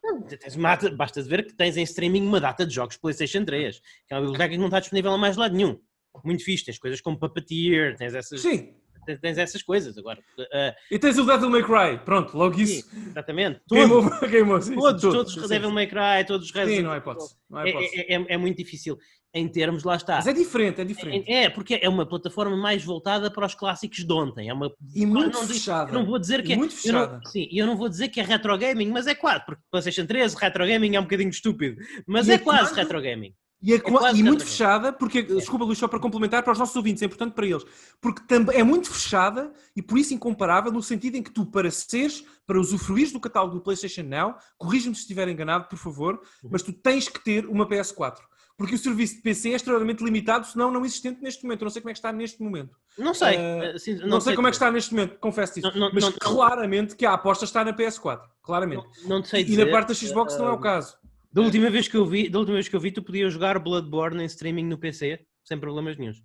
[0.97, 4.21] basta ver que tens em streaming uma data de jogos PlayStation 3, que é uma
[4.21, 5.79] biblioteca que não está disponível a mais lado nenhum.
[6.25, 8.41] Muito fixe, tens coisas como Puppeteer, tens essas.
[8.41, 8.73] Sim,
[9.15, 10.19] tens essas coisas agora.
[10.37, 12.89] Uh, e tens o Devil May Cry, pronto, logo isso.
[12.89, 13.61] Sim, exatamente.
[13.71, 16.97] Game over, game over, todos, todos, todos Devil May Cry, todos os Sim, não é
[16.97, 17.35] hipótese.
[17.49, 18.97] Não é, é, é, é, muito difícil
[19.33, 20.15] em termos, lá está.
[20.15, 21.29] Mas é diferente, é diferente.
[21.29, 24.49] É, é, porque é uma plataforma mais voltada para os clássicos de ontem.
[24.49, 25.91] É uma, e muito não, fechada.
[25.91, 27.13] não vou dizer que é, muito fechada.
[27.13, 29.61] Eu não, sim, eu não vou dizer que é retro gaming, mas é quase, porque
[29.69, 33.33] PlayStation 3, retro gaming é um bocadinho estúpido, mas e é, é quase retro gaming.
[33.61, 35.23] E, é, é e muito fechada, porque, é.
[35.23, 37.65] desculpa Luís, só para complementar para os nossos ouvintes, é importante para eles,
[37.99, 38.21] porque
[38.53, 42.59] é muito fechada e por isso incomparável no sentido em que tu, para seres, para
[42.59, 46.49] usufruir do catálogo do PlayStation Now, corrija-me se estiver enganado, por favor, uhum.
[46.51, 48.17] mas tu tens que ter uma PS4.
[48.57, 51.61] Porque o serviço de PC é extremamente limitado, senão não existente neste momento.
[51.61, 52.75] Eu não sei como é que está neste momento.
[52.97, 53.37] Não sei.
[53.37, 55.71] Uh, assim, não, não, sei, como é que está neste momento, confesso isso.
[55.73, 58.21] Não, não, mas claramente que a aposta está na PS4.
[58.41, 58.83] Claramente.
[59.05, 59.61] Não, sei dizer.
[59.61, 60.97] E na parte da Xbox uh, não é o caso.
[61.31, 63.59] Da última, vez que eu vi, da última vez que eu vi, tu podias jogar
[63.59, 66.23] Bloodborne em streaming no PC, sem problemas nenhums.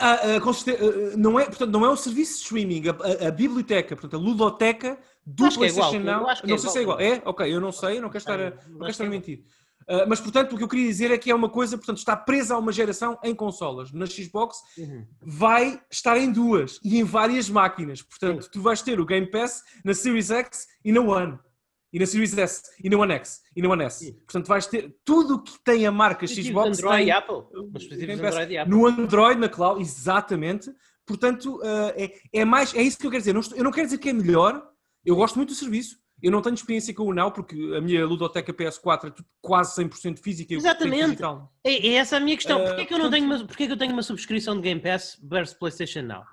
[0.00, 3.30] Ah, ah, ah, não, é, portanto, não é o serviço de streaming, a, a, a
[3.30, 6.20] biblioteca, portanto, a ludoteca do acho PlayStation é igual, Now.
[6.22, 7.00] Não, não sei se é igual.
[7.00, 7.22] É?
[7.24, 9.44] Ok, eu não sei, não quero estar a, não quero estar a mentir.
[9.88, 12.16] Uh, mas, portanto, o que eu queria dizer é que é uma coisa, portanto, está
[12.16, 13.92] presa a uma geração em consolas.
[13.92, 15.06] Na Xbox uhum.
[15.22, 18.02] vai estar em duas e em várias máquinas.
[18.02, 21.38] Portanto, tu vais ter o Game Pass na Series X e na One.
[21.92, 24.12] E na Series S, e na One X, e na One S.
[24.12, 26.78] Portanto, vais ter tudo o que tem a marca Xbox.
[26.78, 27.36] Android tem, e Apple.
[28.28, 28.74] Android e Apple.
[28.74, 30.70] No Android, na cloud, exatamente.
[31.06, 33.32] Portanto, uh, é, é, mais, é isso que eu quero dizer.
[33.32, 34.62] Não estou, eu não quero dizer que é melhor.
[35.04, 35.96] Eu gosto muito do serviço.
[36.22, 40.18] Eu não tenho experiência com o Now, porque a minha ludoteca PS4 é quase 100%
[40.18, 40.54] física.
[40.54, 41.22] Exatamente.
[41.62, 42.62] É, é, essa a minha questão.
[42.62, 44.80] Uh, porquê, que eu não tenho uma, porquê que eu tenho uma subscrição de Game
[44.80, 46.24] Pass versus PlayStation Now?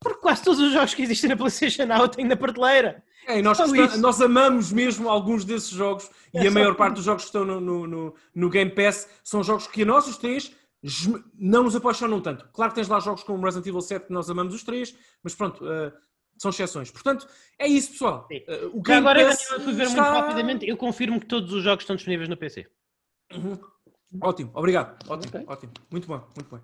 [0.00, 3.02] Porque quase todos os jogos que existem na PlayStation Now eu tenho na prateleira.
[3.26, 3.58] É, nós,
[3.98, 7.44] nós amamos mesmo alguns desses jogos é e a maior parte dos jogos que estão
[7.44, 10.52] no, no, no, no, Game Pass são jogos que a nós os três
[11.38, 12.48] não nos apaixonam tanto.
[12.52, 15.34] Claro que tens lá jogos como Resident Evil 7 que nós amamos os três, mas
[15.34, 15.92] pronto, uh,
[16.40, 16.90] são exceções.
[16.90, 17.28] Portanto,
[17.58, 18.26] é isso, pessoal.
[18.32, 20.02] Uh, o Game agora, Pass ver está...
[20.02, 22.66] muito rapidamente, eu confirmo que todos os jogos estão disponíveis no PC.
[23.34, 23.58] Uhum.
[24.22, 24.98] Ótimo, obrigado.
[25.06, 25.44] Ótimo, okay.
[25.46, 25.72] ótimo.
[25.90, 26.56] Muito bom, muito bom.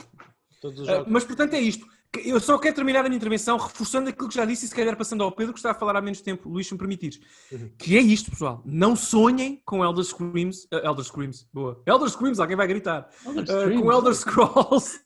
[0.64, 1.86] Uh, mas portanto é isto.
[2.24, 4.96] Eu só quero terminar a minha intervenção reforçando aquilo que já disse e se calhar
[4.96, 7.20] passando ao Pedro que está a falar há menos tempo, Luís, se me permitires.
[7.52, 7.70] Uhum.
[7.78, 8.62] Que é isto, pessoal.
[8.64, 10.64] Não sonhem com Elder Screams.
[10.72, 11.82] Uh, Elder Screams, boa.
[11.86, 13.08] Elder Screams, alguém vai gritar.
[13.24, 13.42] Uh,
[13.80, 15.00] com Elder Scrolls.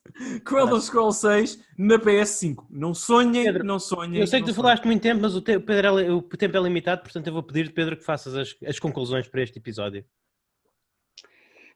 [0.44, 2.66] com Elder Scrolls 6 na PS5.
[2.70, 4.20] Não sonhem, Pedro, não sonhem.
[4.20, 4.62] Eu sei que tu sonhem.
[4.62, 7.42] falaste muito tempo, mas o, te, Pedro é, o tempo é limitado, portanto eu vou
[7.42, 10.04] pedir, Pedro, que faças as, as conclusões para este episódio.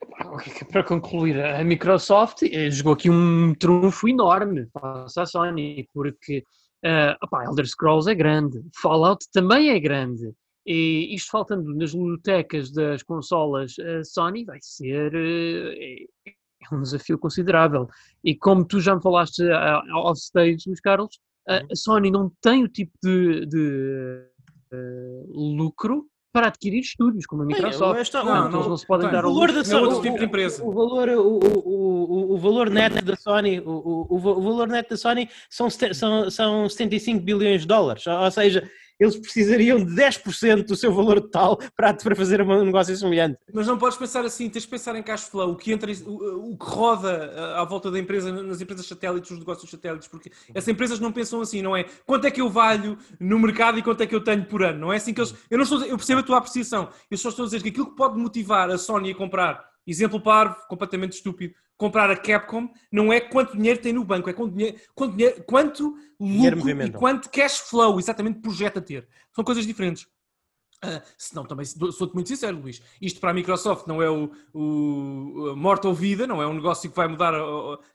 [0.72, 6.44] Para concluir, a Microsoft eh, jogou aqui um trunfo enorme face à Sony, porque
[6.84, 10.32] uh, opá, Elder Scrolls é grande, Fallout também é grande,
[10.66, 15.72] e isto faltando nas bibliotecas das consolas uh, Sony vai ser uh,
[16.26, 17.88] é um desafio considerável.
[18.22, 21.16] E como tu já me falaste uh, off-stage, meus Carlos,
[21.48, 24.34] uh, a Sony não tem o tipo de, de
[25.28, 28.00] lucro para adquirir estúdios, como a Microsoft.
[28.00, 30.64] Esta, não, não, não, se podem dar o valor da Sony, outro tipo de empresa.
[30.64, 34.96] O, o valor, o, o, o, valor net da Sony, o, o, valor net da
[34.96, 38.04] Sony são, são, são 75 bilhões de dólares.
[38.08, 38.68] Ou seja,
[38.98, 43.38] eles precisariam de 10% do seu valor total para, para fazer um negócio semelhante.
[43.52, 46.52] Mas não podes pensar assim, tens de pensar em cash flow, o que, entra, o,
[46.52, 50.68] o que roda à volta da empresa, nas empresas satélites, os negócios satélites, porque essas
[50.68, 51.84] empresas não pensam assim, não é?
[52.06, 54.78] Quanto é que eu valho no mercado e quanto é que eu tenho por ano?
[54.78, 55.34] Não é assim que eles.
[55.50, 57.90] Eu, não estou, eu percebo a tua apreciação, eu só estou a dizer que aquilo
[57.90, 63.12] que pode motivar a Sony a comprar, exemplo parvo, completamente estúpido, comprar a Capcom não
[63.12, 67.30] é quanto dinheiro tem no banco, é quanto, dinheiro, quanto, dinheiro, quanto lucro e quanto
[67.30, 69.08] cash flow exatamente projeta ter.
[69.32, 70.06] São coisas diferentes.
[70.84, 72.82] Uh, se não, também sou-te muito sincero, Luís.
[73.00, 76.90] Isto para a Microsoft não é o, o, morte ou vida, não é um negócio
[76.90, 77.32] que vai mudar,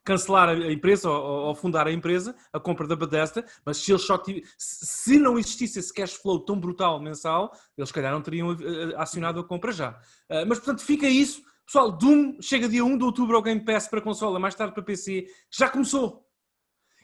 [0.02, 4.02] cancelar a empresa ou, ou, fundar a empresa, a compra da Bethesda, mas se eles
[4.02, 4.20] só
[4.58, 8.56] se não existisse esse cash flow tão brutal mensal, eles, se calhar, não teriam
[8.96, 9.90] acionado a compra já.
[10.28, 13.86] Uh, mas, portanto, fica isso Pessoal, Doom chega dia 1 de outubro ao Game Pass
[13.86, 15.28] para consola, mais tarde para PC.
[15.48, 16.26] Já começou.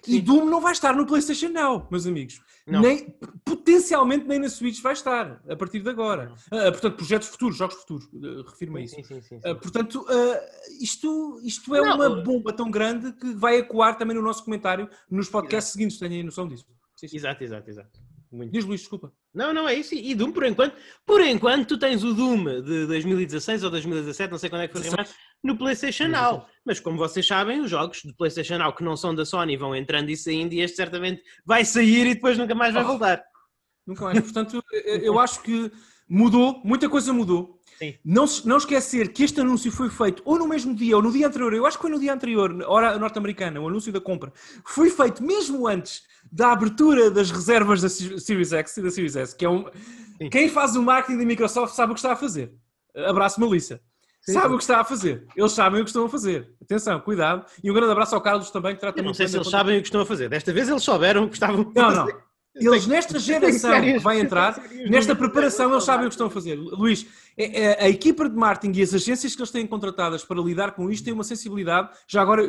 [0.03, 0.17] Sim.
[0.17, 2.41] E Doom não vai estar no PlayStation Now, meus amigos.
[2.67, 6.35] Nem, potencialmente nem na Switch vai estar, a partir de agora.
[6.47, 8.97] Uh, portanto, projetos futuros, jogos futuros, uh, refiro-me a isso.
[8.97, 10.05] Sim, sim, sim, uh, portanto,
[10.81, 14.91] isto, isto é não, uma bomba tão grande que vai ecoar também no nosso comentário
[15.09, 15.79] nos podcasts exato.
[15.79, 16.67] seguintes, tenham noção disso.
[17.01, 18.01] Exato, exato, exato.
[18.37, 18.53] Muito.
[18.53, 19.13] Diz Luís, desculpa.
[19.35, 19.95] Não, não é isso.
[19.95, 24.39] E Doom, por enquanto, por enquanto, tu tens o Doom de 2016 ou 2017, não
[24.39, 26.47] sei quando é que foi remate, no PlayStation Now.
[26.65, 29.75] Mas como vocês sabem, os jogos do PlayStation Now que não são da Sony vão
[29.75, 32.89] entrando e saindo, e este certamente vai sair e depois nunca mais vai oh.
[32.89, 33.23] voltar.
[33.87, 34.21] Nunca mais.
[34.21, 35.73] Portanto, eu acho que
[36.09, 37.56] mudou, muita coisa mudou.
[37.79, 37.95] Sim.
[38.05, 41.27] Não, não esquecer que este anúncio foi feito ou no mesmo dia ou no dia
[41.27, 44.33] anterior, eu acho que foi no dia anterior, hora norte-americana, o anúncio da compra,
[44.65, 46.03] foi feito mesmo antes
[46.33, 49.67] da abertura das reservas da Series X e da Series S, que é um...
[50.19, 50.31] Sim.
[50.31, 52.53] Quem faz o marketing da Microsoft sabe o que está a fazer.
[53.07, 53.81] Abraço Melissa.
[54.23, 55.25] Sim, sabe o que está a fazer.
[55.37, 56.51] Eles sabem o que estão a fazer.
[56.61, 57.47] Atenção, cuidado.
[57.63, 59.79] E um grande abraço ao Carlos também, que trata Eu não sei se eles sabem
[59.79, 60.29] o que estão a fazer.
[60.29, 61.97] Desta vez eles souberam o que estavam a fazer.
[61.97, 62.26] Não, não.
[62.59, 66.55] Eles, nesta geração que vai entrar, nesta preparação, eles sabem o que estão a fazer.
[66.55, 70.41] Luís, é, é, a equipa de marketing e as agências que eles têm contratadas para
[70.41, 71.91] lidar com isto têm uma sensibilidade.
[72.09, 72.43] Já agora,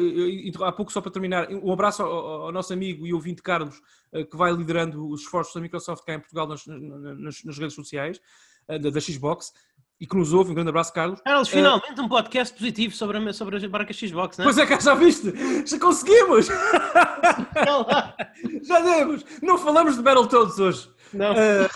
[0.61, 3.81] há pouco, só para terminar, um abraço ao, nosso amigo e ouvinte Carlos,
[4.13, 7.75] eh, que vai liderando os esforços da Microsoft cá em Portugal nas, nas, nas redes
[7.75, 8.21] sociais
[8.67, 9.51] eh, da, da Xbox
[9.99, 10.51] e que nos ouve.
[10.51, 11.19] Um grande abraço, Carlos.
[11.21, 14.47] Carlos, finalmente uh, um podcast positivo sobre a, sobre a marca Xbox, não é?
[14.47, 15.33] Pois é, que já viste?
[15.65, 16.47] Já conseguimos!
[18.63, 19.25] já demos!
[19.41, 20.89] Não falamos de Battletoads hoje.
[21.13, 21.33] Não.
[21.33, 21.69] Uh,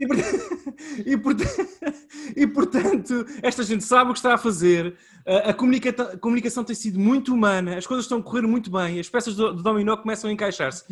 [0.00, 0.06] e,
[1.12, 1.68] e, portanto,
[2.36, 4.96] e, portanto, esta gente sabe o que está a fazer.
[5.24, 9.00] A, comunica a comunicação tem sido muito humana, as coisas estão a correr muito bem,
[9.00, 10.84] as peças do, do dominó começam a encaixar-se.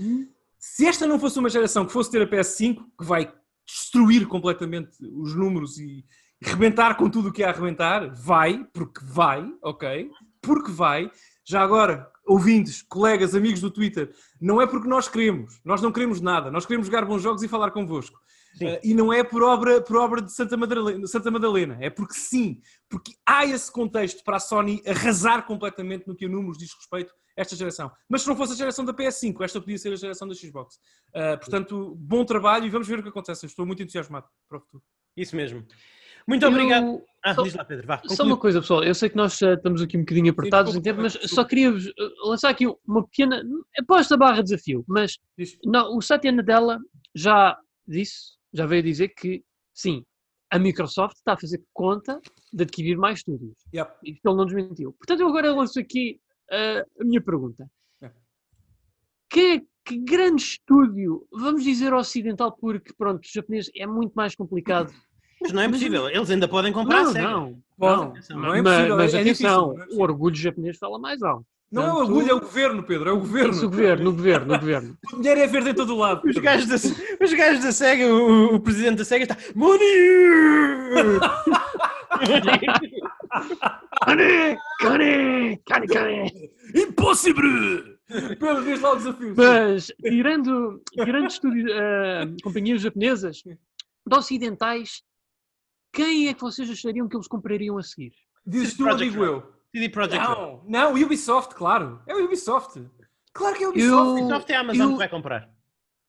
[0.58, 3.32] Se esta não fosse uma geração que fosse ter a PS5, que vai
[3.66, 6.04] destruir completamente os números e,
[6.42, 10.10] rebentar com tudo o que é a arrebentar, vai, porque vai, ok?
[10.42, 11.10] Porque vai.
[11.44, 16.20] Já agora, ouvintes, colegas, amigos do Twitter, não é porque nós queremos, nós não queremos
[16.20, 18.18] nada, nós queremos jogar bons jogos e falar convosco.
[18.56, 22.14] Uh, e não é por obra, por obra de Santa Madalena, Santa Madalena, é porque
[22.14, 26.72] sim, porque há esse contexto para a Sony arrasar completamente no que a números diz
[26.72, 27.90] respeito a esta geração.
[28.08, 30.76] Mas se não fosse a geração da PS5, esta podia ser a geração da Xbox.
[31.08, 33.44] Uh, portanto, bom trabalho e vamos ver o que acontece.
[33.44, 34.84] Estou muito entusiasmado para o futuro.
[35.16, 35.66] Isso mesmo.
[36.26, 37.02] Muito obrigado.
[37.22, 37.86] Ah, só, diz lá, Pedro.
[37.86, 38.84] Vá, só uma coisa, pessoal.
[38.84, 41.70] Eu sei que nós estamos aqui um bocadinho apertados Sim, em tempo, mas só queria
[41.70, 43.42] uh, lançar aqui uma pequena.
[43.78, 45.18] Aposta barra desafio, mas
[45.64, 46.78] não, o Satya Nadella
[47.14, 50.04] já disse, já veio dizer que sim,
[50.50, 52.20] a Microsoft está a fazer conta
[52.52, 53.56] de adquirir mais estúdios.
[53.74, 53.90] Yep.
[54.04, 54.92] Isto ele não desmentiu.
[54.92, 56.20] Portanto, eu agora lanço aqui
[56.50, 57.66] uh, a minha pergunta.
[58.02, 58.14] Yep.
[59.30, 64.92] Que, que grande estúdio, vamos dizer ocidental, porque pronto, o japonês é muito mais complicado
[65.44, 68.96] mas não é possível, eles ainda podem comprar não, a Não, não, não, é possível.
[68.96, 71.44] Mas, mas é atenção, difícil, é o orgulho japonês fala mais alto.
[71.70, 73.50] Não é o orgulho, é o governo, Pedro, é o governo.
[73.50, 74.98] Isso, o governo, o governo, o governo.
[75.12, 76.22] o dinheiro é verde em todo o lado.
[76.26, 76.76] Os gajos, da,
[77.24, 79.80] os gajos da SEGA, o, o presidente da SEGA está Money!
[84.06, 84.56] Cane!
[84.80, 85.60] Cane!
[85.66, 86.50] Cane, cane!
[86.74, 87.42] Impossível!
[88.08, 89.34] Pedro, diz lá o desafio.
[89.36, 95.02] Mas, tirando, tirando estúdio, uh, companhias japonesas, de ocidentais,
[95.94, 98.12] quem é que vocês achariam que eles comprariam a seguir?
[98.46, 99.54] Dizes tu ou digo eu?
[99.72, 102.02] CD Projekt Não, não, Ubisoft, claro.
[102.06, 102.84] É o Ubisoft.
[103.32, 104.20] Claro que é o Ubisoft.
[104.20, 104.26] Eu...
[104.26, 104.92] Ubisoft é a Amazon eu...
[104.92, 105.54] que vai comprar.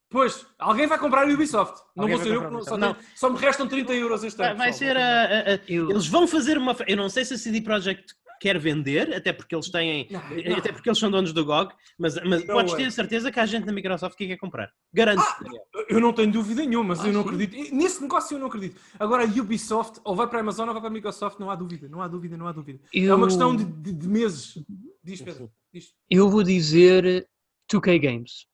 [0.09, 1.81] Pois, alguém vai comprar o Ubisoft.
[1.95, 2.95] Não vou ser eu, só, não.
[3.15, 4.57] só me restam 30 euros este ano.
[4.57, 6.75] Vai, vai ser a, a, a, Eles vão fazer uma.
[6.87, 10.57] Eu não sei se a CD Projekt quer vender, até porque eles têm, não, não.
[10.57, 12.77] até porque eles são donos do GOG, mas, mas podes é.
[12.77, 14.71] ter certeza que há gente na Microsoft que quer comprar.
[14.93, 15.21] Garanto.
[15.21, 15.39] Ah,
[15.89, 17.29] eu não tenho dúvida nenhuma, mas ah, eu não sim?
[17.29, 17.75] acredito.
[17.75, 18.79] Nesse negócio eu não acredito.
[18.99, 21.55] Agora a Ubisoft, ou vai para a Amazon ou vai para a Microsoft, não há
[21.55, 22.79] dúvida, não há dúvida, não há dúvida.
[22.93, 23.11] Eu...
[23.11, 24.63] É uma questão de, de, de meses.
[25.03, 25.51] Diz, Pedro.
[25.73, 25.93] Diz.
[26.09, 27.27] Eu vou dizer
[27.71, 28.47] 2K Games.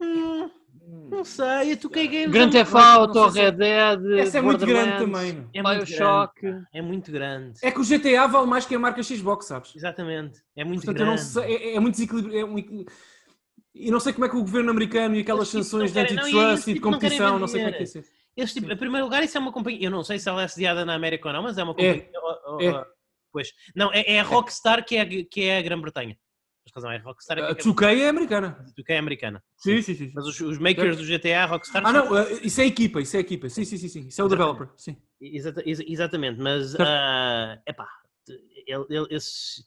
[0.00, 0.50] Hum,
[0.86, 2.30] Não sei, tu que é Games.
[2.30, 4.18] Grand Theft Auto, Red Dead.
[4.18, 5.48] Essa é muito grande também.
[5.52, 6.66] É muito grande.
[6.72, 7.58] É muito grande.
[7.62, 9.74] É que o GTA vale mais que a marca Xbox, sabes?
[9.74, 10.40] Exatamente.
[10.54, 11.22] É muito Portanto, grande.
[11.22, 12.38] Sei, é, é, muito desequilíbrio.
[12.38, 12.84] É um,
[13.74, 16.68] e não sei como é que o governo americano e aquelas tipo sanções de antitrust
[16.68, 18.02] e de competição, não sei como é que é isso.
[18.36, 19.86] Esse tipo, em primeiro lugar, isso é uma companhia.
[19.86, 22.08] Eu não sei se ela é sediada na América ou não, mas é uma companhia.
[22.60, 22.66] É.
[22.66, 22.84] é.
[23.32, 23.52] Pois.
[23.74, 26.16] Não, é, é a Rockstar que é, que é a Grã-Bretanha.
[26.76, 27.38] Razão, é Rockstar.
[27.38, 28.56] É a 2K é americana.
[28.60, 29.42] A 2K é americana.
[29.56, 30.12] Sim, sim, sim.
[30.14, 31.82] Mas os, os makers do GTA, Rockstar.
[31.86, 33.48] Ah, não, uh, isso é equipa, isso é equipa.
[33.48, 33.88] Sim, sim, sim.
[33.88, 34.06] sim.
[34.08, 34.52] Isso é o exatamente.
[34.52, 34.68] developer.
[34.76, 34.96] Sim.
[35.20, 36.74] Exata, ex exatamente, mas.
[36.74, 37.88] Uh, epá,
[38.66, 39.64] ele, ele, esse...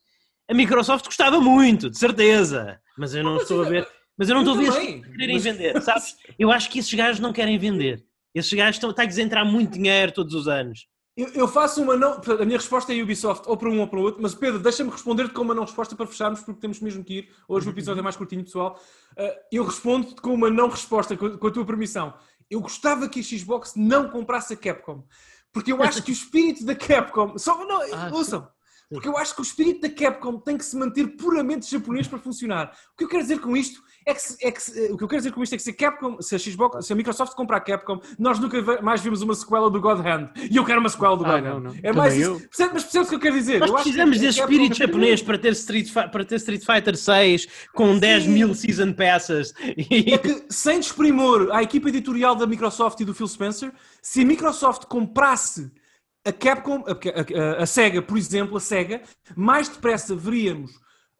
[0.47, 2.79] a Microsoft gostava muito, de certeza.
[2.95, 3.87] Mas eu não, não estou a ver.
[4.15, 5.43] Mas eu não estou a ver quererem mas...
[5.43, 6.15] vender, sabes?
[6.37, 8.03] Eu acho que esses gajos não querem vender.
[8.35, 10.87] Esses gajos estão, estão a entrar muito dinheiro todos os anos.
[11.19, 12.13] Eu, eu, faço uma não.
[12.13, 14.89] A minha resposta é Ubisoft, ou para um ou para o outro, mas Pedro, deixa-me
[14.89, 17.29] responder-te com uma não resposta para fecharmos, porque temos mesmo que ir.
[17.45, 18.79] Hoje o episódio é mais curtinho, pessoal.
[19.17, 22.13] Uh, eu respondo-te com uma não resposta, com, com a tua permissão.
[22.49, 25.03] Eu gostava que a Xbox não comprasse a Capcom,
[25.51, 27.37] porque eu acho que o espírito da Capcom.
[27.37, 28.47] Só, não, ah, ouçam.
[28.89, 32.17] Porque eu acho que o espírito da Capcom tem que se manter puramente japonês para
[32.17, 32.73] funcionar.
[32.93, 35.21] O que eu quero dizer com isto é que, é que, o que eu quero
[35.21, 37.57] dizer com isto é que se a Capcom, se a Xbox, se a Microsoft comprar
[37.57, 40.31] a Capcom, nós nunca mais vimos uma sequela do God Hand.
[40.49, 41.79] E eu quero uma sequela do ah, God Hand.
[41.83, 42.39] É mais isso.
[42.39, 43.59] Percebe, mas percebes o que eu quero dizer?
[43.59, 47.99] Nós precisamos desse espírito japonês para ter, Street, para ter Street Fighter 6 com Sim.
[47.99, 49.53] 10 mil Season Passes.
[50.09, 53.71] É que, sem desprimor à equipa editorial da Microsoft e do Phil Spencer,
[54.01, 55.71] se a Microsoft comprasse
[56.25, 59.01] a Capcom, a, a, a, Sega, por exemplo, a Sega,
[59.35, 60.71] mais depressa veríamos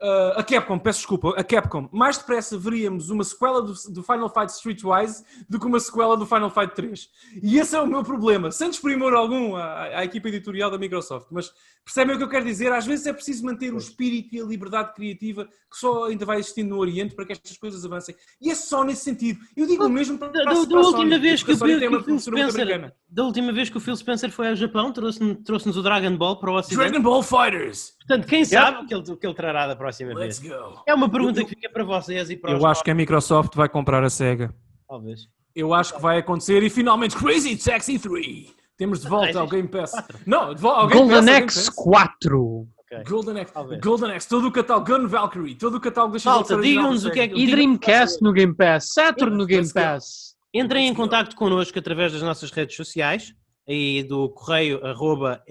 [0.02, 4.30] Uh, a Capcom, peço desculpa, a Capcom, mais depressa veríamos uma sequela do, do, Final
[4.30, 7.10] Fight Streetwise do que uma sequela do Final Fight 3.
[7.44, 11.28] E esse é o meu problema, sem desprimor algum à, à equipa editorial da Microsoft.
[11.32, 11.52] Mas
[11.84, 12.72] percebem o que eu quero dizer?
[12.72, 16.40] Às vezes é preciso manter o espírito e a liberdade criativa que só ainda vai
[16.40, 18.16] existindo no Oriente para que estas coisas avancem.
[18.40, 19.42] E é só nesse sentido.
[19.54, 21.88] Eu digo o mesmo para, da, para, da, última Sony, vez que, o Phil, que
[21.88, 25.68] o Phil Spencer, da última vez que o Phil Spencer foi ao Japão, trouxe-nos trouxe
[25.68, 26.78] o Dragon Ball para o Ocidente.
[26.78, 27.99] Dragon Ball Fighters!
[28.10, 30.52] Portanto, quem sabe o que, ele, o que ele trará da próxima Let's vez.
[30.52, 30.82] Go.
[30.88, 33.70] É uma pergunta que fica para vocês e para Eu acho que a Microsoft vai
[33.70, 34.52] comprar a SEGA.
[34.88, 35.28] Talvez.
[35.56, 38.52] Eu acho que vai acontecer e finalmente Crazy Taxi 3.
[38.76, 39.92] Temos de volta ao Game Pass.
[40.26, 41.28] Não, de volta ao Game Golden Pass.
[41.28, 42.68] Golden Axe 4.
[42.80, 43.04] Okay.
[43.04, 47.06] Golden Axe, Golden Axe, todo o catálogo, Gun Valkyrie, todo o catálogo da Falta, digam-nos
[47.06, 47.40] o que é que.
[47.40, 50.36] E Dreamcast no Game Pass, Saturn no Game Pass.
[50.52, 53.36] Entrem em contato connosco através das nossas redes sociais
[53.70, 55.44] e do correio arroba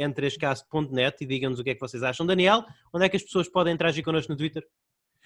[1.20, 2.26] e digam-nos o que é que vocês acham.
[2.26, 4.66] Daniel, onde é que as pessoas podem interagir connosco no Twitter?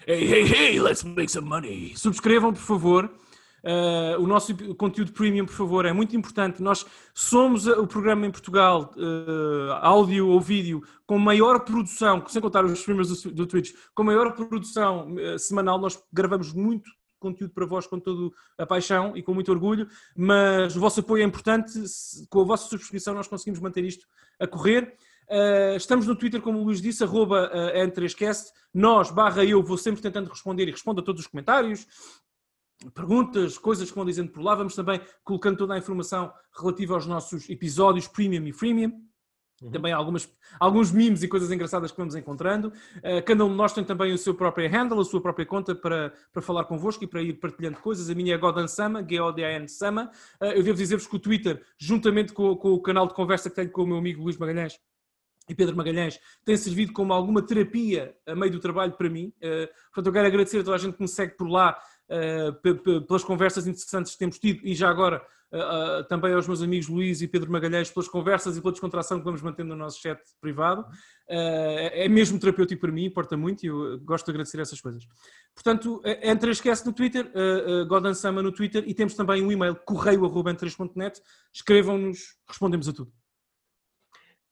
[0.05, 1.93] Hey, hey, hey, let's make some money.
[1.95, 3.11] Subscrevam, por favor.
[3.63, 6.61] Uh, o nosso conteúdo premium, por favor, é muito importante.
[6.61, 6.85] Nós
[7.15, 12.73] somos o programa em Portugal, uh, áudio ou vídeo, com maior produção, sem contar os
[12.73, 15.79] streamers do, do Twitch, com maior produção uh, semanal.
[15.79, 16.91] Nós gravamos muito
[17.23, 21.23] conteúdo para vós com toda a paixão e com muito orgulho, mas o vosso apoio
[21.23, 21.71] é importante.
[22.29, 24.05] Com a vossa subscrição, nós conseguimos manter isto
[24.39, 24.95] a correr.
[25.29, 28.51] Uh, estamos no Twitter, como o Luís disse, arroba uh, N3Cast.
[28.73, 31.87] Nós, barra eu, vou sempre tentando responder e respondo a todos os comentários
[32.93, 34.55] perguntas, coisas que vão dizendo por lá.
[34.55, 38.91] Vamos também colocando toda a informação relativa aos nossos episódios premium e freemium.
[39.63, 39.71] Uhum.
[39.71, 42.67] Também algumas, alguns memes e coisas engraçadas que vamos encontrando.
[42.97, 45.73] Uh, cada um de nós tem também o seu próprio handle, a sua própria conta
[45.73, 48.09] para, para falar convosco e para ir partilhando coisas.
[48.09, 50.11] A minha é Godan Sama, G-O-D-A-N Sama.
[50.41, 53.55] Uh, eu devo dizer-vos que o Twitter, juntamente com, com, o canal de conversa que
[53.55, 54.77] tenho com o meu amigo Luís Magalhães,
[55.49, 59.33] e Pedro Magalhães tem servido como alguma terapia a meio do trabalho para mim.
[59.37, 61.77] Uh, portanto, eu quero agradecer a toda a gente que me segue por lá
[63.07, 66.87] pelas conversas interessantes que temos tido e já agora uh, uh, também aos meus amigos
[66.87, 70.19] Luís e Pedro Magalhães pelas conversas e pela descontração que vamos mantendo no nosso chat
[70.39, 70.85] privado.
[71.27, 75.05] É, é mesmo terapêutico para mim, importa muito e eu gosto de agradecer essas coisas.
[75.53, 77.31] Portanto, entre esquece no Twitter,
[77.87, 81.21] Godan Sama no Twitter e temos também um e-mail correio.net.
[81.53, 83.11] Escrevam-nos, respondemos a tudo.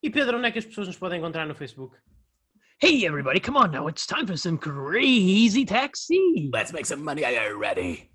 [0.01, 1.95] E Pedro, onde é que as pessoas nos podem encontrar no Facebook?
[2.83, 6.49] Hey everybody, come on now, it's time for some crazy taxi.
[6.51, 8.09] Let's make some money already.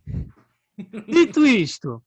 [1.09, 2.03] Dito isto,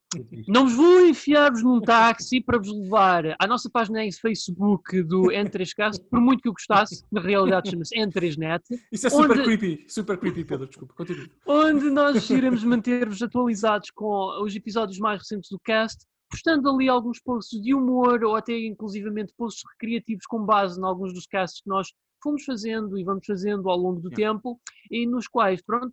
[0.45, 5.27] não vos vou enfiar-vos num táxi para vos levar à nossa página em Facebook do
[5.31, 8.61] N3Cast, por muito que eu gostasse, na realidade chama-se N3Net.
[8.91, 11.31] Isso é super onde, creepy, super creepy, Pedro, desculpa, continue.
[11.47, 17.21] Onde nós iremos manter-vos atualizados com os episódios mais recentes do cast, postando ali alguns
[17.21, 21.69] posts de humor ou até inclusivamente posts recreativos com base em alguns dos casts que
[21.69, 21.87] nós
[22.21, 24.59] fomos fazendo e vamos fazendo ao longo do tempo
[24.91, 25.91] e nos quais, pronto,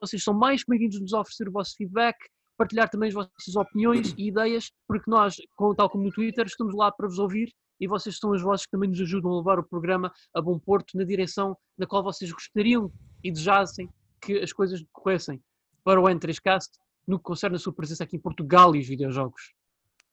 [0.00, 2.16] vocês são mais que bem-vindos nos oferecer o vosso feedback,
[2.56, 5.36] partilhar também as vossas opiniões e ideias, porque nós,
[5.76, 8.70] tal como no Twitter, estamos lá para vos ouvir e vocês são as vozes que
[8.70, 12.30] também nos ajudam a levar o programa a bom porto na direção na qual vocês
[12.30, 13.88] gostariam e desejassem
[14.20, 15.42] que as coisas decorressem
[15.82, 16.70] para o N3Cast
[17.06, 19.52] no que concerne a sua presença aqui em Portugal e os videojogos.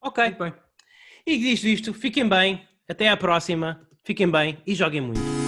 [0.02, 0.32] Ok.
[0.32, 0.54] bem.
[1.26, 5.41] E disto isto, fiquem bem, até à próxima, fiquem bem e joguem muito.